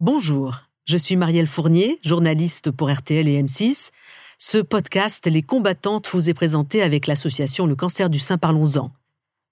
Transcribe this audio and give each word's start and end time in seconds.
Bonjour, 0.00 0.62
je 0.86 0.96
suis 0.96 1.14
Marielle 1.14 1.46
Fournier, 1.46 2.00
journaliste 2.02 2.70
pour 2.70 2.90
RTL 2.90 3.28
et 3.28 3.42
M6. 3.42 3.90
Ce 4.38 4.56
podcast 4.56 5.26
Les 5.26 5.42
combattantes 5.42 6.08
vous 6.08 6.30
est 6.30 6.34
présenté 6.34 6.82
avec 6.82 7.06
l'association 7.06 7.66
Le 7.66 7.76
cancer 7.76 8.08
du 8.08 8.18
sein 8.18 8.38
Parlons-en. 8.38 8.92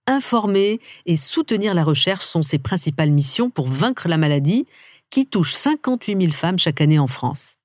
Informer 0.06 0.80
et 1.04 1.16
soutenir 1.16 1.74
la 1.74 1.84
recherche 1.84 2.24
sont 2.24 2.40
ses 2.40 2.56
principales 2.56 3.10
missions 3.10 3.50
pour 3.50 3.66
vaincre 3.66 4.08
la 4.08 4.16
maladie 4.16 4.66
qui 5.10 5.26
touche 5.26 5.52
58 5.52 6.18
000 6.18 6.32
femmes 6.32 6.58
chaque 6.58 6.80
année 6.80 6.98
en 6.98 7.08
France. 7.08 7.56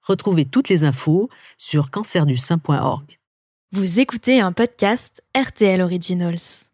Retrouvez 0.00 0.46
toutes 0.46 0.70
les 0.70 0.84
infos 0.84 1.28
sur 1.58 1.90
cancerdusein.org. 1.90 3.18
Vous 3.72 4.00
écoutez 4.00 4.40
un 4.40 4.52
podcast 4.52 5.22
RTL 5.36 5.82
Originals. 5.82 6.70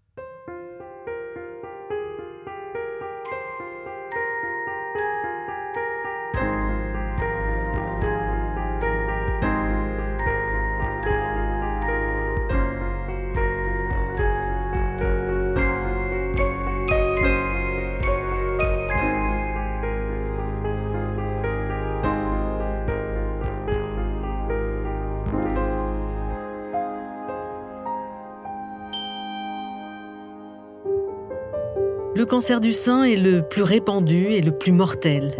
Le 32.21 32.27
cancer 32.27 32.61
du 32.61 32.75
sein 32.75 33.05
est 33.05 33.17
le 33.17 33.41
plus 33.41 33.63
répandu 33.63 34.27
et 34.27 34.43
le 34.43 34.53
plus 34.53 34.73
mortel. 34.73 35.33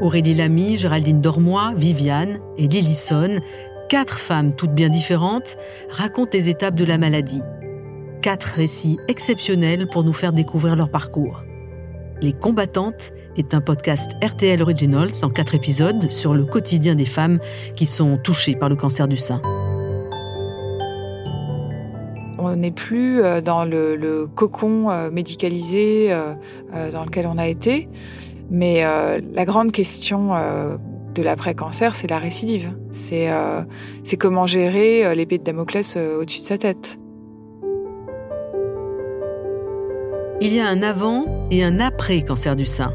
Aurélie 0.00 0.34
Lamy, 0.34 0.76
Géraldine 0.76 1.20
Dormoy, 1.20 1.72
Viviane 1.76 2.40
et 2.58 2.66
Lillison, 2.66 3.38
quatre 3.88 4.18
femmes 4.18 4.52
toutes 4.56 4.74
bien 4.74 4.88
différentes, 4.88 5.56
racontent 5.88 6.32
les 6.32 6.48
étapes 6.48 6.74
de 6.74 6.84
la 6.84 6.98
maladie. 6.98 7.42
Quatre 8.22 8.56
récits 8.56 8.98
exceptionnels 9.06 9.86
pour 9.86 10.02
nous 10.02 10.12
faire 10.12 10.32
découvrir 10.32 10.74
leur 10.74 10.90
parcours. 10.90 11.44
Les 12.20 12.32
combattantes 12.32 13.12
est 13.36 13.54
un 13.54 13.60
podcast 13.60 14.10
RTL 14.20 14.60
Originals 14.60 15.12
en 15.22 15.30
quatre 15.30 15.54
épisodes 15.54 16.10
sur 16.10 16.34
le 16.34 16.44
quotidien 16.44 16.96
des 16.96 17.04
femmes 17.04 17.38
qui 17.76 17.86
sont 17.86 18.18
touchées 18.18 18.56
par 18.56 18.68
le 18.68 18.74
cancer 18.74 19.06
du 19.06 19.16
sein 19.16 19.40
n'est 22.56 22.70
plus 22.70 23.22
euh, 23.22 23.40
dans 23.40 23.64
le, 23.64 24.26
cocon 24.34 24.90
euh, 24.90 25.10
médicalisé 25.10 26.08
euh, 26.10 26.34
dans 26.92 27.04
lequel 27.04 27.26
on 27.26 27.38
a 27.38 27.46
été. 27.46 27.88
Mais 28.50 28.84
la 28.84 29.44
grande 29.44 29.72
question 29.72 30.30
de 31.12 31.20
l'après-cancer, 31.20 31.96
c'est 31.96 32.08
la 32.08 32.20
récidive. 32.20 32.72
C'est 32.92 33.26
comment 34.20 34.46
gérer 34.46 35.16
l'épée 35.16 35.38
de 35.38 35.42
Damoclès 35.42 35.96
au-dessus 35.96 36.42
de 36.42 36.46
sa 36.46 36.56
tête. 36.56 37.00
Il 40.40 40.54
y 40.54 40.60
a 40.60 40.68
un 40.68 40.80
avant 40.84 41.48
et 41.50 41.64
un 41.64 41.80
après 41.80 42.22
cancer 42.22 42.54
du 42.54 42.66
sein. 42.66 42.94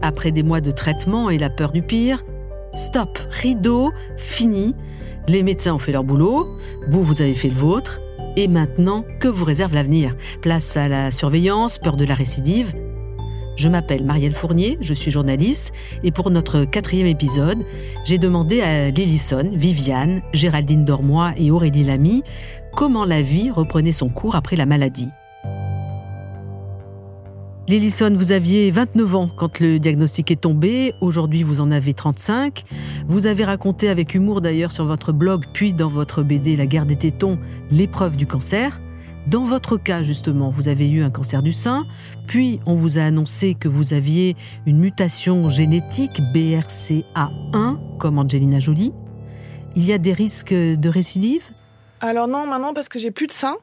Après 0.00 0.30
des 0.30 0.42
mois 0.42 0.62
de 0.62 0.70
traitement 0.70 1.28
et 1.28 1.36
la 1.36 1.50
peur 1.50 1.70
du 1.70 1.82
pire, 1.82 2.24
stop, 2.72 3.18
rideau, 3.28 3.90
fini. 4.16 4.74
Les 5.26 5.42
médecins 5.42 5.74
ont 5.74 5.78
fait 5.78 5.92
leur 5.92 6.04
boulot, 6.04 6.46
vous, 6.88 7.04
vous 7.04 7.20
avez 7.20 7.34
fait 7.34 7.48
le 7.48 7.56
vôtre. 7.56 8.00
Et 8.38 8.46
maintenant, 8.46 9.04
que 9.18 9.26
vous 9.26 9.44
réserve 9.44 9.74
l'avenir? 9.74 10.14
Place 10.42 10.76
à 10.76 10.86
la 10.86 11.10
surveillance, 11.10 11.76
peur 11.76 11.96
de 11.96 12.04
la 12.04 12.14
récidive. 12.14 12.72
Je 13.56 13.68
m'appelle 13.68 14.04
Marielle 14.04 14.32
Fournier, 14.32 14.78
je 14.80 14.94
suis 14.94 15.10
journaliste. 15.10 15.72
Et 16.04 16.12
pour 16.12 16.30
notre 16.30 16.64
quatrième 16.64 17.08
épisode, 17.08 17.64
j'ai 18.04 18.16
demandé 18.16 18.60
à 18.60 18.90
Lillison, 18.90 19.50
Viviane, 19.52 20.22
Géraldine 20.34 20.84
Dormoy 20.84 21.32
et 21.36 21.50
Aurélie 21.50 21.82
Lamy 21.82 22.22
comment 22.76 23.04
la 23.04 23.22
vie 23.22 23.50
reprenait 23.50 23.90
son 23.90 24.08
cours 24.08 24.36
après 24.36 24.54
la 24.54 24.66
maladie. 24.66 25.08
Lillison, 27.68 28.16
vous 28.16 28.32
aviez 28.32 28.70
29 28.70 29.14
ans 29.14 29.28
quand 29.28 29.60
le 29.60 29.78
diagnostic 29.78 30.30
est 30.30 30.40
tombé. 30.40 30.94
Aujourd'hui, 31.02 31.42
vous 31.42 31.60
en 31.60 31.70
avez 31.70 31.92
35. 31.92 32.64
Vous 33.06 33.26
avez 33.26 33.44
raconté 33.44 33.90
avec 33.90 34.14
humour 34.14 34.40
d'ailleurs 34.40 34.72
sur 34.72 34.86
votre 34.86 35.12
blog, 35.12 35.44
puis 35.52 35.74
dans 35.74 35.90
votre 35.90 36.22
BD 36.22 36.56
La 36.56 36.64
guerre 36.64 36.86
des 36.86 36.96
tétons, 36.96 37.38
l'épreuve 37.70 38.16
du 38.16 38.26
cancer. 38.26 38.80
Dans 39.26 39.44
votre 39.44 39.76
cas, 39.76 40.02
justement, 40.02 40.48
vous 40.48 40.68
avez 40.68 40.88
eu 40.88 41.02
un 41.02 41.10
cancer 41.10 41.42
du 41.42 41.52
sein, 41.52 41.84
puis 42.26 42.58
on 42.64 42.74
vous 42.74 42.98
a 42.98 43.02
annoncé 43.02 43.52
que 43.52 43.68
vous 43.68 43.92
aviez 43.92 44.34
une 44.64 44.80
mutation 44.80 45.50
génétique 45.50 46.22
BRCA1, 46.32 47.76
comme 47.98 48.18
Angelina 48.18 48.60
Jolie. 48.60 48.94
Il 49.76 49.84
y 49.84 49.92
a 49.92 49.98
des 49.98 50.14
risques 50.14 50.54
de 50.54 50.88
récidive? 50.88 51.42
Alors 52.00 52.28
non, 52.28 52.46
maintenant 52.46 52.72
parce 52.72 52.88
que 52.88 52.98
j'ai 52.98 53.10
plus 53.10 53.26
de 53.26 53.32
sein. 53.32 53.56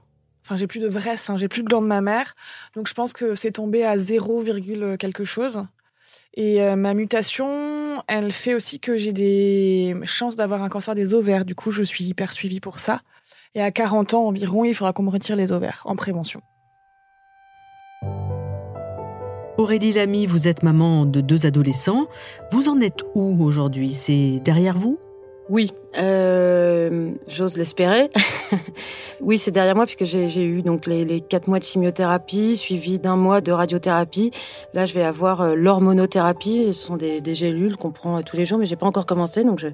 Enfin, 0.46 0.58
j'ai 0.58 0.68
plus 0.68 0.80
de 0.80 0.88
vrai 0.88 1.18
sein, 1.18 1.38
j'ai 1.38 1.48
plus 1.48 1.64
de 1.64 1.68
de 1.68 1.76
ma 1.80 2.02
mère. 2.02 2.36
Donc, 2.76 2.88
je 2.88 2.94
pense 2.94 3.14
que 3.14 3.34
c'est 3.34 3.54
tombé 3.54 3.84
à 3.84 3.98
0, 3.98 4.44
quelque 5.00 5.24
chose. 5.24 5.66
Et 6.36 6.62
euh, 6.62 6.76
ma 6.76 6.94
mutation, 6.94 8.04
elle 8.08 8.32
fait 8.32 8.54
aussi 8.54 8.80
que 8.80 8.96
j'ai 8.96 9.12
des 9.12 9.96
chances 10.04 10.36
d'avoir 10.36 10.62
un 10.62 10.70
cancer 10.70 10.94
des 10.94 11.16
ovaires. 11.16 11.46
Du 11.46 11.56
coup, 11.56 11.72
je 11.72 11.82
suis 11.82 12.04
hyper 12.04 12.32
suivie 12.32 12.60
pour 12.60 12.78
ça. 12.78 13.02
Et 13.56 13.62
à 13.64 13.72
40 13.72 14.14
ans 14.14 14.28
environ, 14.28 14.66
il 14.66 14.76
faudra 14.76 14.94
qu'on 14.94 15.02
me 15.02 15.10
retire 15.10 15.36
les 15.36 15.52
ovaires 15.52 15.82
en 15.86 15.96
prévention. 15.96 16.42
Aurélie 19.58 19.94
Lamy, 19.94 20.28
vous 20.28 20.48
êtes 20.48 20.62
maman 20.62 21.08
de 21.08 21.22
deux 21.22 21.48
adolescents. 21.48 22.06
Vous 22.52 22.70
en 22.70 22.82
êtes 22.82 23.04
où 23.16 23.44
aujourd'hui? 23.44 23.94
C'est 23.94 24.42
derrière 24.44 24.78
vous? 24.78 25.00
Oui, 25.50 25.72
euh, 25.98 27.12
j'ose 27.28 27.58
l'espérer. 27.58 28.10
oui, 29.22 29.38
c'est 29.38 29.52
derrière 29.52 29.76
moi 29.76 29.86
puisque 29.86 30.06
j'ai 30.06 30.44
eu 30.44 30.62
donc 30.62 30.86
les, 30.88 31.22
quatre 31.22 31.48
mois 31.48 31.60
de 31.60 31.64
chimiothérapie 31.64 32.58
suivi 32.58 33.00
d'un 33.00 33.16
mois 33.16 33.42
de 33.42 33.52
radiothérapie. 33.52 34.32
Là, 34.74 34.86
je 34.86 34.94
vais 34.94 35.04
avoir 35.04 35.42
euh, 35.42 35.56
l'hormonothérapie. 35.56 36.68
Ce 36.68 36.74
sont 36.74 36.98
des, 36.98 37.22
gélules 37.36 37.76
qu'on 37.78 37.92
prend 37.92 38.18
euh, 38.18 38.22
tous 38.22 38.36
les 38.36 38.46
jours, 38.46 38.60
mais 38.60 38.66
j'ai 38.66 38.76
pas 38.76 38.86
encore 38.86 39.06
commencé, 39.06 39.44
donc 39.44 39.60
je 39.60 39.68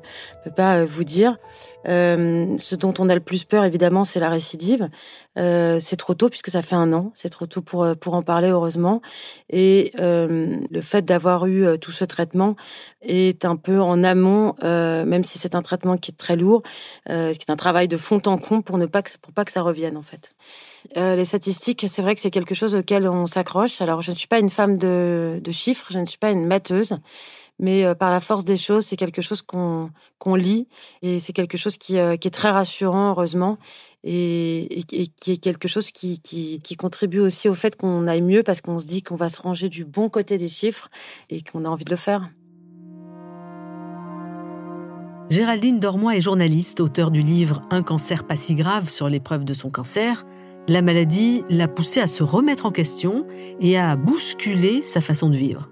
peux 0.43 0.51
pas 0.51 0.83
vous 0.85 1.03
dire. 1.03 1.37
ce 1.85 2.75
dont 2.75 2.93
on 2.99 3.09
a 3.09 3.15
le 3.15 3.21
plus 3.21 3.43
peur, 3.43 3.65
évidemment, 3.65 4.03
c'est 4.03 4.19
la 4.19 4.29
récidive. 4.29 4.89
c'est 5.35 5.97
trop 5.97 6.13
tôt 6.13 6.29
puisque 6.29 6.49
ça 6.49 6.61
fait 6.61 6.75
un 6.75 6.93
an. 6.93 7.11
C'est 7.13 7.29
trop 7.29 7.45
tôt 7.45 7.61
pour 7.61 7.87
pour 7.99 8.13
en 8.13 8.21
parler, 8.21 8.49
heureusement. 8.49 9.01
Et 9.49 9.91
le 9.97 10.81
fait 10.81 11.03
d'avoir 11.03 11.45
eu 11.47 11.79
tout 11.79 11.91
ce 11.91 12.05
traitement 12.05 12.55
est 13.01 13.45
un 13.45 13.55
peu 13.55 13.79
en 13.81 14.03
amont, 14.03 14.55
même 14.61 15.23
si 15.23 15.39
c'est 15.39 15.55
un 15.55 15.61
traitement 15.61 15.97
qui 15.97 16.10
très 16.11 16.35
lourd, 16.35 16.63
euh, 17.09 17.33
qui 17.33 17.45
est 17.47 17.51
un 17.51 17.55
travail 17.55 17.87
de 17.87 17.97
fond 17.97 18.21
en 18.25 18.37
comble 18.37 18.63
pour 18.63 18.77
ne 18.77 18.85
pas 18.85 19.01
que, 19.01 19.11
pour 19.21 19.33
pas 19.33 19.45
que 19.45 19.51
ça 19.51 19.61
revienne 19.61 19.97
en 19.97 20.01
fait. 20.01 20.35
Euh, 20.97 21.15
les 21.15 21.25
statistiques, 21.25 21.85
c'est 21.87 22.01
vrai 22.01 22.15
que 22.15 22.21
c'est 22.21 22.31
quelque 22.31 22.55
chose 22.55 22.75
auquel 22.75 23.07
on 23.07 23.27
s'accroche. 23.27 23.81
Alors, 23.81 24.01
je 24.01 24.11
ne 24.11 24.15
suis 24.15 24.27
pas 24.27 24.39
une 24.39 24.49
femme 24.49 24.77
de, 24.77 25.41
chiffres, 25.51 25.87
je 25.91 25.99
ne 25.99 26.05
suis 26.05 26.17
pas 26.17 26.31
une 26.31 26.45
matheuse, 26.45 26.97
mais 27.59 27.85
euh, 27.85 27.93
par 27.93 28.11
la 28.11 28.19
force 28.19 28.45
des 28.45 28.57
choses, 28.57 28.85
c'est 28.85 28.97
quelque 28.97 29.21
chose 29.21 29.41
qu'on 29.41 29.91
qu'on 30.17 30.35
lit 30.35 30.67
et 31.01 31.19
c'est 31.19 31.33
quelque 31.33 31.57
chose 31.57 31.77
qui, 31.77 31.93
qui, 31.93 32.27
est 32.27 32.33
très 32.33 32.51
rassurant, 32.51 33.09
heureusement, 33.09 33.57
et, 34.03 34.83
qui 34.87 35.31
est 35.31 35.37
quelque 35.37 35.67
chose 35.67 35.89
qui, 35.91 36.21
qui, 36.21 36.61
qui 36.61 36.75
contribue 36.75 37.19
aussi 37.19 37.49
au 37.49 37.55
fait 37.55 37.75
qu'on 37.75 38.07
aille 38.07 38.21
mieux 38.21 38.43
parce 38.43 38.61
qu'on 38.61 38.77
se 38.77 38.85
dit 38.85 39.01
qu'on 39.01 39.15
va 39.15 39.29
se 39.29 39.41
ranger 39.41 39.67
du 39.67 39.83
bon 39.83 40.09
côté 40.09 40.37
des 40.37 40.47
chiffres 40.47 40.89
et 41.29 41.41
qu'on 41.41 41.65
a 41.65 41.69
envie 41.69 41.85
de 41.85 41.89
le 41.89 41.97
faire. 41.97 42.29
Géraldine 45.31 45.79
Dormoy 45.79 46.17
est 46.17 46.21
journaliste, 46.21 46.81
auteur 46.81 47.09
du 47.09 47.21
livre 47.21 47.63
Un 47.71 47.83
cancer 47.83 48.27
pas 48.27 48.35
si 48.35 48.53
grave 48.53 48.89
sur 48.89 49.07
l'épreuve 49.07 49.45
de 49.45 49.53
son 49.53 49.69
cancer. 49.69 50.25
La 50.67 50.81
maladie 50.81 51.45
l'a 51.47 51.69
poussée 51.69 52.01
à 52.01 52.07
se 52.07 52.21
remettre 52.21 52.65
en 52.65 52.71
question 52.71 53.25
et 53.61 53.79
à 53.79 53.95
bousculer 53.95 54.83
sa 54.83 54.99
façon 54.99 55.29
de 55.29 55.37
vivre. 55.37 55.69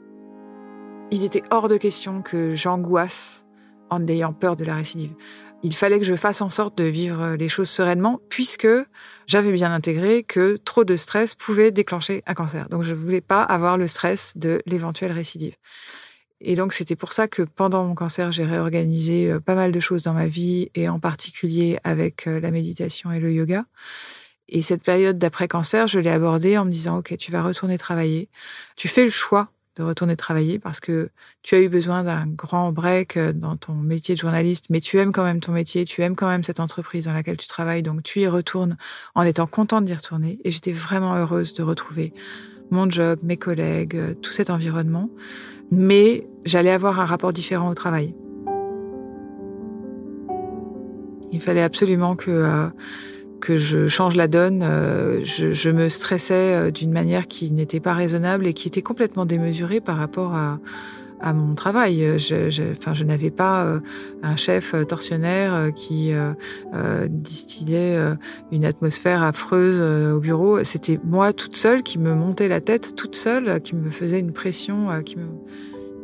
Il 1.11 1.25
était 1.25 1.43
hors 1.51 1.67
de 1.67 1.75
question 1.75 2.21
que 2.21 2.53
j'angoisse 2.53 3.45
en 3.89 4.07
ayant 4.07 4.31
peur 4.31 4.55
de 4.55 4.63
la 4.63 4.75
récidive. 4.75 5.13
Il 5.61 5.75
fallait 5.75 5.99
que 5.99 6.05
je 6.05 6.15
fasse 6.15 6.41
en 6.41 6.49
sorte 6.49 6.77
de 6.77 6.85
vivre 6.85 7.35
les 7.35 7.49
choses 7.49 7.69
sereinement 7.69 8.21
puisque 8.29 8.69
j'avais 9.27 9.51
bien 9.51 9.73
intégré 9.73 10.23
que 10.23 10.55
trop 10.55 10.85
de 10.85 10.95
stress 10.95 11.35
pouvait 11.35 11.71
déclencher 11.71 12.23
un 12.27 12.33
cancer. 12.33 12.69
Donc 12.69 12.83
je 12.83 12.93
ne 12.93 12.99
voulais 12.99 13.19
pas 13.19 13.43
avoir 13.43 13.75
le 13.75 13.89
stress 13.89 14.31
de 14.37 14.61
l'éventuelle 14.65 15.11
récidive. 15.11 15.57
Et 16.41 16.55
donc 16.55 16.73
c'était 16.73 16.95
pour 16.95 17.13
ça 17.13 17.27
que 17.27 17.41
pendant 17.41 17.83
mon 17.83 17.95
cancer, 17.95 18.31
j'ai 18.31 18.45
réorganisé 18.45 19.31
euh, 19.31 19.39
pas 19.39 19.55
mal 19.55 19.71
de 19.71 19.79
choses 19.79 20.03
dans 20.03 20.13
ma 20.13 20.27
vie 20.27 20.69
et 20.75 20.87
en 20.87 20.99
particulier 20.99 21.79
avec 21.83 22.27
euh, 22.27 22.39
la 22.39 22.51
méditation 22.51 23.11
et 23.11 23.19
le 23.19 23.31
yoga. 23.33 23.65
Et 24.47 24.61
cette 24.61 24.81
période 24.81 25.17
d'après-cancer, 25.17 25.87
je 25.87 25.99
l'ai 25.99 26.09
abordée 26.09 26.57
en 26.57 26.65
me 26.65 26.71
disant, 26.71 26.97
OK, 26.97 27.15
tu 27.17 27.31
vas 27.31 27.43
retourner 27.43 27.77
travailler. 27.77 28.29
Tu 28.75 28.87
fais 28.87 29.03
le 29.03 29.09
choix 29.09 29.51
de 29.75 29.83
retourner 29.83 30.15
travailler 30.15 30.59
parce 30.59 30.79
que 30.79 31.09
tu 31.43 31.55
as 31.55 31.61
eu 31.61 31.69
besoin 31.69 32.03
d'un 32.03 32.25
grand 32.25 32.71
break 32.71 33.17
euh, 33.17 33.33
dans 33.33 33.57
ton 33.57 33.73
métier 33.73 34.15
de 34.15 34.19
journaliste, 34.19 34.65
mais 34.69 34.79
tu 34.79 34.97
aimes 34.97 35.11
quand 35.11 35.23
même 35.23 35.41
ton 35.41 35.51
métier, 35.51 35.83
tu 35.83 36.01
aimes 36.01 36.15
quand 36.15 36.27
même 36.27 36.43
cette 36.43 36.59
entreprise 36.59 37.05
dans 37.05 37.13
laquelle 37.13 37.37
tu 37.37 37.47
travailles, 37.47 37.83
donc 37.83 38.01
tu 38.01 38.21
y 38.21 38.27
retournes 38.27 38.77
en 39.13 39.23
étant 39.23 39.45
contente 39.45 39.85
d'y 39.85 39.93
retourner. 39.93 40.39
Et 40.45 40.51
j'étais 40.51 40.73
vraiment 40.73 41.15
heureuse 41.15 41.53
de 41.53 41.63
retrouver 41.63 42.13
mon 42.71 42.89
job, 42.89 43.19
mes 43.23 43.37
collègues, 43.37 44.19
tout 44.21 44.31
cet 44.31 44.49
environnement. 44.49 45.09
Mais 45.71 46.27
j'allais 46.45 46.71
avoir 46.71 46.99
un 46.99 47.05
rapport 47.05 47.33
différent 47.33 47.69
au 47.69 47.73
travail. 47.73 48.13
Il 51.31 51.41
fallait 51.41 51.61
absolument 51.61 52.15
que, 52.15 52.31
euh, 52.31 52.67
que 53.39 53.55
je 53.55 53.87
change 53.87 54.15
la 54.15 54.27
donne. 54.27 54.61
Euh, 54.63 55.23
je, 55.23 55.69
me 55.69 55.89
stressais 55.89 56.55
euh, 56.55 56.71
d'une 56.71 56.91
manière 56.91 57.27
qui 57.27 57.51
n'était 57.51 57.79
pas 57.79 57.93
raisonnable 57.93 58.47
et 58.47 58.53
qui 58.53 58.67
était 58.67 58.81
complètement 58.81 59.25
démesurée 59.25 59.79
par 59.79 59.97
rapport 59.97 60.33
à, 60.35 60.59
à 61.21 61.33
mon 61.33 61.55
travail. 61.55 62.17
Je, 62.17 62.49
je, 62.49 62.63
enfin, 62.71 62.93
je 62.93 63.03
n'avais 63.03 63.31
pas 63.31 63.79
un 64.23 64.35
chef 64.35 64.75
tortionnaire 64.87 65.71
qui 65.75 66.11
distillait 67.09 67.97
une 68.51 68.65
atmosphère 68.65 69.23
affreuse 69.23 69.81
au 70.13 70.19
bureau. 70.19 70.63
C'était 70.63 70.99
moi 71.03 71.33
toute 71.33 71.55
seule 71.55 71.83
qui 71.83 71.99
me 71.99 72.13
montait 72.15 72.47
la 72.47 72.61
tête, 72.61 72.95
toute 72.95 73.15
seule, 73.15 73.61
qui 73.61 73.75
me 73.75 73.89
faisait 73.89 74.19
une 74.19 74.33
pression, 74.33 75.01
qui 75.03 75.17
me 75.17 75.27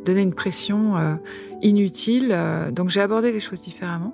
donnait 0.05 0.23
une 0.23 0.33
pression 0.33 0.93
inutile. 1.61 2.37
Donc 2.71 2.89
j'ai 2.89 3.01
abordé 3.01 3.31
les 3.31 3.39
choses 3.39 3.61
différemment. 3.61 4.13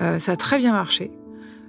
Euh, 0.00 0.18
ça 0.18 0.32
a 0.32 0.36
très 0.36 0.58
bien 0.58 0.72
marché. 0.72 1.10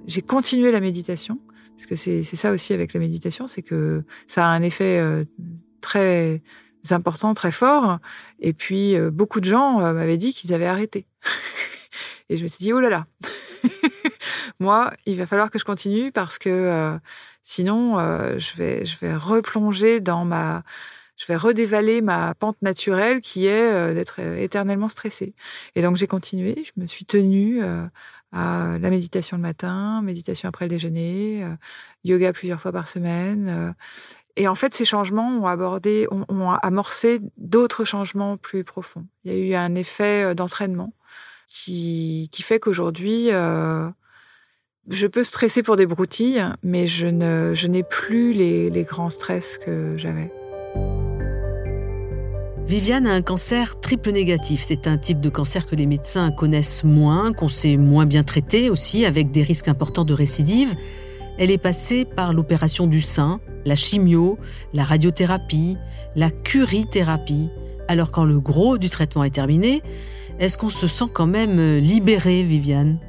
J'ai 0.06 0.22
continué 0.22 0.72
la 0.72 0.80
méditation, 0.80 1.40
parce 1.76 1.86
que 1.86 1.96
c'est 1.96 2.24
ça 2.24 2.52
aussi 2.52 2.74
avec 2.74 2.94
la 2.94 3.00
méditation, 3.00 3.48
c'est 3.48 3.62
que 3.62 4.04
ça 4.26 4.46
a 4.46 4.50
un 4.50 4.62
effet 4.62 5.00
euh, 5.00 5.26
très 5.82 6.42
important, 6.92 7.34
très 7.34 7.52
fort. 7.52 8.00
Et 8.40 8.54
puis, 8.54 8.96
euh, 8.96 9.12
beaucoup 9.12 9.40
de 9.40 9.46
gens 9.46 9.80
m'avaient 9.94 10.18
dit 10.18 10.34
qu'ils 10.34 10.54
avaient 10.54 10.68
arrêté. 10.68 11.06
Et 12.30 12.36
je 12.36 12.44
me 12.44 12.48
suis 12.48 12.60
dit, 12.60 12.74
oh 12.74 12.80
là 12.80 12.90
là, 12.90 13.06
moi, 14.60 14.94
il 15.06 15.18
va 15.18 15.26
falloir 15.26 15.50
que 15.50 15.60
je 15.60 15.66
continue 15.66 16.12
parce 16.12 16.38
que 16.38 17.00
sinon, 17.42 17.98
je, 18.38 18.58
vais, 18.58 18.86
je 18.86 18.98
vais 19.00 19.16
replonger 19.16 20.02
dans 20.02 20.26
ma... 20.26 20.64
Je 21.16 21.26
vais 21.26 21.38
redévaler 21.38 22.02
ma 22.02 22.36
pente 22.36 22.62
naturelle 22.62 23.22
qui 23.22 23.48
est 23.48 23.94
d'être 23.94 24.20
éternellement 24.20 24.90
stressée. 24.90 25.34
Et 25.76 25.82
donc, 25.82 25.96
j'ai 25.96 26.06
continué, 26.06 26.64
je 26.66 26.80
me 26.80 26.86
suis 26.86 27.06
tenue 27.06 27.64
à 28.32 28.78
la 28.80 28.90
méditation 28.90 29.38
le 29.38 29.44
matin, 29.44 30.02
méditation 30.02 30.50
après 30.50 30.66
le 30.66 30.70
déjeuner, 30.70 31.44
euh, 31.44 31.56
yoga 32.04 32.34
plusieurs 32.34 32.60
fois 32.60 32.72
par 32.72 32.88
semaine. 32.88 33.76
Euh. 34.38 34.42
et 34.42 34.48
en 34.48 34.56
fait, 34.56 34.74
ces 34.74 34.86
changements 34.86 35.30
ont 35.30 35.48
abordé, 35.48 36.08
ont, 36.12 36.52
amorcé 36.52 37.20
d'autres 37.38 37.86
changements 37.86 38.38
plus 38.38 38.64
profonds. 38.64 39.06
Il 39.24 39.34
y 39.34 39.36
a 39.36 39.40
eu 39.40 39.54
un 39.56 39.76
effet 39.76 40.24
euh, 40.24 40.34
d'entraînement 40.34 40.94
qui, 41.48 42.30
fait 42.34 42.60
qu'aujourd'hui, 42.60 43.30
je 43.30 45.08
peux 45.08 45.24
stresser 45.24 45.64
pour 45.64 45.78
des 45.78 45.86
broutilles, 45.86 46.44
mais 46.62 46.88
je 46.88 47.08
n'ai 47.08 47.84
plus 47.84 48.34
les, 48.34 48.70
les 48.70 48.84
grands 48.84 49.10
stress 49.10 49.58
que 49.58 49.96
j'avais. 49.96 50.30
Viviane 52.68 53.08
a 53.08 53.14
un 53.14 53.22
cancer 53.22 53.80
triple 53.80 54.12
négatif. 54.12 54.62
C'est 54.62 54.88
un 54.88 54.98
type 54.98 55.22
de 55.22 55.30
cancer 55.30 55.66
que 55.68 55.76
les 55.76 55.86
médecins 55.86 56.32
connaissent 56.32 56.84
moins, 56.84 57.32
qu'on 57.32 57.48
sait 57.48 57.78
moins 57.78 58.06
bien 58.06 58.24
traiter 58.24 58.70
aussi, 58.70 59.06
avec 59.06 59.32
des 59.32 59.42
risques 59.42 59.70
importants 59.70 60.04
de 60.04 60.14
récidive. 60.14 60.76
Elle 61.40 61.52
est 61.52 61.58
passée 61.58 62.04
par 62.04 62.34
l'opération 62.34 62.88
du 62.88 63.02
sein, 63.02 63.40
la 63.66 63.76
chimio, 63.76 64.40
la 64.74 64.84
radiothérapie, 64.84 65.78
la 66.16 66.32
curithérapie. 66.32 67.50
Alors 67.88 68.10
quand 68.12 68.26
le 68.26 68.40
gros 68.40 68.78
du 68.78 68.90
traitement 68.90 69.24
est 69.24 69.36
terminé, 69.36 69.84
est-ce 70.40 70.58
qu'on 70.58 70.70
se 70.70 70.88
sent 70.88 71.06
quand 71.14 71.28
même 71.28 71.78
libéré, 71.78 72.44
Viviane? 72.44 73.00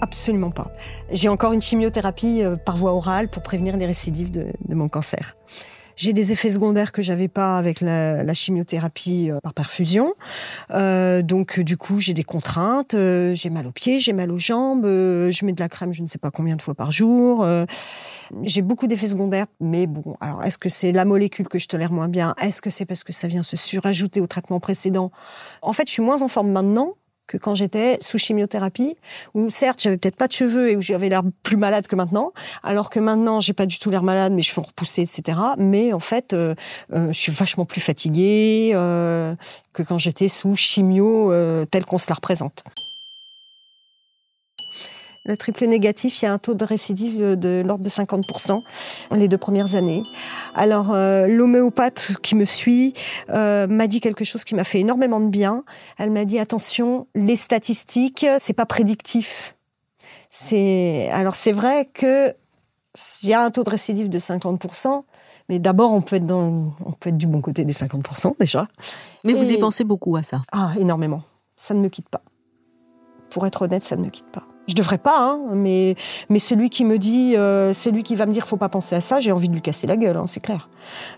Absolument 0.00 0.50
pas. 0.50 0.72
J'ai 1.12 1.28
encore 1.28 1.52
une 1.52 1.62
chimiothérapie 1.62 2.42
euh, 2.42 2.56
par 2.56 2.76
voie 2.76 2.92
orale 2.92 3.28
pour 3.28 3.42
prévenir 3.42 3.76
les 3.76 3.86
récidives 3.86 4.30
de 4.30 4.74
mon 4.74 4.88
cancer. 4.88 5.36
J'ai 5.96 6.12
des 6.12 6.32
effets 6.32 6.50
secondaires 6.50 6.92
que 6.92 7.02
j'avais 7.02 7.28
pas 7.28 7.58
avec 7.58 7.80
la, 7.80 8.22
la 8.22 8.34
chimiothérapie 8.34 9.30
euh, 9.30 9.38
par 9.40 9.54
perfusion. 9.54 10.14
Euh, 10.72 11.22
donc 11.22 11.60
du 11.60 11.76
coup, 11.76 12.00
j'ai 12.00 12.14
des 12.14 12.24
contraintes. 12.24 12.94
Euh, 12.94 13.34
j'ai 13.34 13.50
mal 13.50 13.66
aux 13.66 13.72
pieds, 13.72 13.98
j'ai 13.98 14.12
mal 14.12 14.30
aux 14.30 14.38
jambes. 14.38 14.84
Euh, 14.84 15.30
je 15.30 15.44
mets 15.44 15.52
de 15.52 15.60
la 15.60 15.68
crème, 15.68 15.92
je 15.92 16.02
ne 16.02 16.06
sais 16.06 16.18
pas 16.18 16.30
combien 16.30 16.56
de 16.56 16.62
fois 16.62 16.74
par 16.74 16.90
jour. 16.90 17.46
j'ai 18.42 18.62
beaucoup 18.62 18.86
d'effets 18.86 19.08
secondaires. 19.08 19.46
Mais 19.60 19.86
bon, 19.86 20.16
alors 20.20 20.42
est-ce 20.42 20.58
que 20.58 20.68
c'est 20.68 20.92
la 20.92 21.04
molécule 21.04 21.48
que 21.48 21.58
je 21.58 21.68
tolère 21.68 21.92
moins 21.92 22.08
bien? 22.08 22.34
Est-ce 22.40 22.60
que 22.60 22.70
c'est 22.70 22.86
parce 22.86 23.04
que 23.04 23.12
ça 23.12 23.28
vient 23.28 23.42
se 23.42 23.56
surajouter 23.56 24.20
au 24.20 24.26
traitement 24.26 24.60
précédent? 24.60 25.10
En 25.62 25.72
fait, 25.72 25.86
je 25.86 25.92
suis 25.92 26.02
moins 26.02 26.22
en 26.22 26.28
forme 26.28 26.50
maintenant 26.50 26.94
que 27.26 27.36
quand 27.36 27.54
j'étais 27.54 27.98
sous 28.00 28.18
chimiothérapie, 28.18 28.96
où 29.34 29.50
certes 29.50 29.80
j'avais 29.82 29.96
peut-être 29.96 30.16
pas 30.16 30.26
de 30.26 30.32
cheveux 30.32 30.70
et 30.70 30.76
où 30.76 30.80
j'avais 30.80 31.08
l'air 31.08 31.22
plus 31.42 31.56
malade 31.56 31.86
que 31.86 31.96
maintenant, 31.96 32.32
alors 32.62 32.90
que 32.90 33.00
maintenant 33.00 33.40
j'ai 33.40 33.52
pas 33.52 33.66
du 33.66 33.78
tout 33.78 33.90
l'air 33.90 34.02
malade, 34.02 34.32
mes 34.32 34.42
cheveux 34.42 34.60
ont 34.60 34.66
repoussé, 34.66 35.02
etc. 35.02 35.38
Mais 35.58 35.92
en 35.92 36.00
fait, 36.00 36.32
euh, 36.32 36.54
euh, 36.92 37.08
je 37.08 37.18
suis 37.18 37.32
vachement 37.32 37.64
plus 37.64 37.80
fatiguée 37.80 38.72
euh, 38.74 39.34
que 39.72 39.82
quand 39.82 39.98
j'étais 39.98 40.28
sous 40.28 40.56
chimio 40.56 41.32
tel 41.70 41.84
qu'on 41.84 41.98
se 41.98 42.10
la 42.10 42.14
représente. 42.14 42.64
Le 45.26 45.38
triple 45.38 45.64
négatif, 45.64 46.20
il 46.20 46.26
y 46.26 46.28
a 46.28 46.32
un 46.34 46.38
taux 46.38 46.52
de 46.52 46.64
récidive 46.66 47.38
de 47.38 47.62
l'ordre 47.64 47.82
de 47.82 47.88
50% 47.88 48.62
les 49.12 49.26
deux 49.26 49.38
premières 49.38 49.74
années. 49.74 50.02
Alors 50.54 50.92
euh, 50.92 51.26
l'homéopathe 51.26 52.16
qui 52.22 52.34
me 52.34 52.44
suit 52.44 52.92
euh, 53.30 53.66
m'a 53.66 53.86
dit 53.86 54.00
quelque 54.00 54.24
chose 54.24 54.44
qui 54.44 54.54
m'a 54.54 54.64
fait 54.64 54.80
énormément 54.80 55.20
de 55.20 55.28
bien. 55.28 55.64
Elle 55.98 56.10
m'a 56.10 56.26
dit 56.26 56.38
attention, 56.38 57.06
les 57.14 57.36
statistiques, 57.36 58.26
c'est 58.38 58.52
pas 58.52 58.66
prédictif. 58.66 59.56
C'est 60.28 61.08
alors 61.10 61.36
c'est 61.36 61.52
vrai 61.52 61.86
que 61.86 62.34
il 63.22 63.28
y 63.30 63.32
a 63.32 63.42
un 63.42 63.50
taux 63.50 63.64
de 63.64 63.70
récidive 63.70 64.10
de 64.10 64.18
50%, 64.18 65.04
mais 65.48 65.58
d'abord 65.58 65.92
on 65.92 66.02
peut 66.02 66.16
être 66.16 66.26
dans 66.26 66.74
on 66.84 66.92
peut 66.92 67.08
être 67.08 67.16
du 67.16 67.26
bon 67.26 67.40
côté 67.40 67.64
des 67.64 67.72
50% 67.72 68.34
déjà. 68.38 68.68
Mais 69.24 69.32
vous 69.32 69.50
y 69.50 69.56
pensez 69.56 69.84
beaucoup 69.84 70.16
à 70.16 70.22
ça 70.22 70.42
Ah, 70.52 70.74
énormément. 70.78 71.22
Ça 71.56 71.72
ne 71.72 71.80
me 71.80 71.88
quitte 71.88 72.10
pas. 72.10 72.22
Pour 73.30 73.46
être 73.46 73.62
honnête, 73.62 73.84
ça 73.84 73.96
ne 73.96 74.04
me 74.04 74.10
quitte 74.10 74.30
pas. 74.30 74.46
Je 74.66 74.74
devrais 74.74 74.98
pas, 74.98 75.18
hein, 75.18 75.40
mais 75.52 75.94
mais 76.30 76.38
celui 76.38 76.70
qui 76.70 76.86
me 76.86 76.98
dit, 76.98 77.36
euh, 77.36 77.74
celui 77.74 78.02
qui 78.02 78.14
va 78.14 78.24
me 78.24 78.32
dire 78.32 78.46
faut 78.46 78.56
pas 78.56 78.70
penser 78.70 78.96
à 78.96 79.02
ça, 79.02 79.20
j'ai 79.20 79.30
envie 79.30 79.48
de 79.48 79.54
lui 79.54 79.60
casser 79.60 79.86
la 79.86 79.96
gueule, 79.96 80.16
hein, 80.16 80.26
c'est 80.26 80.40
clair. 80.40 80.68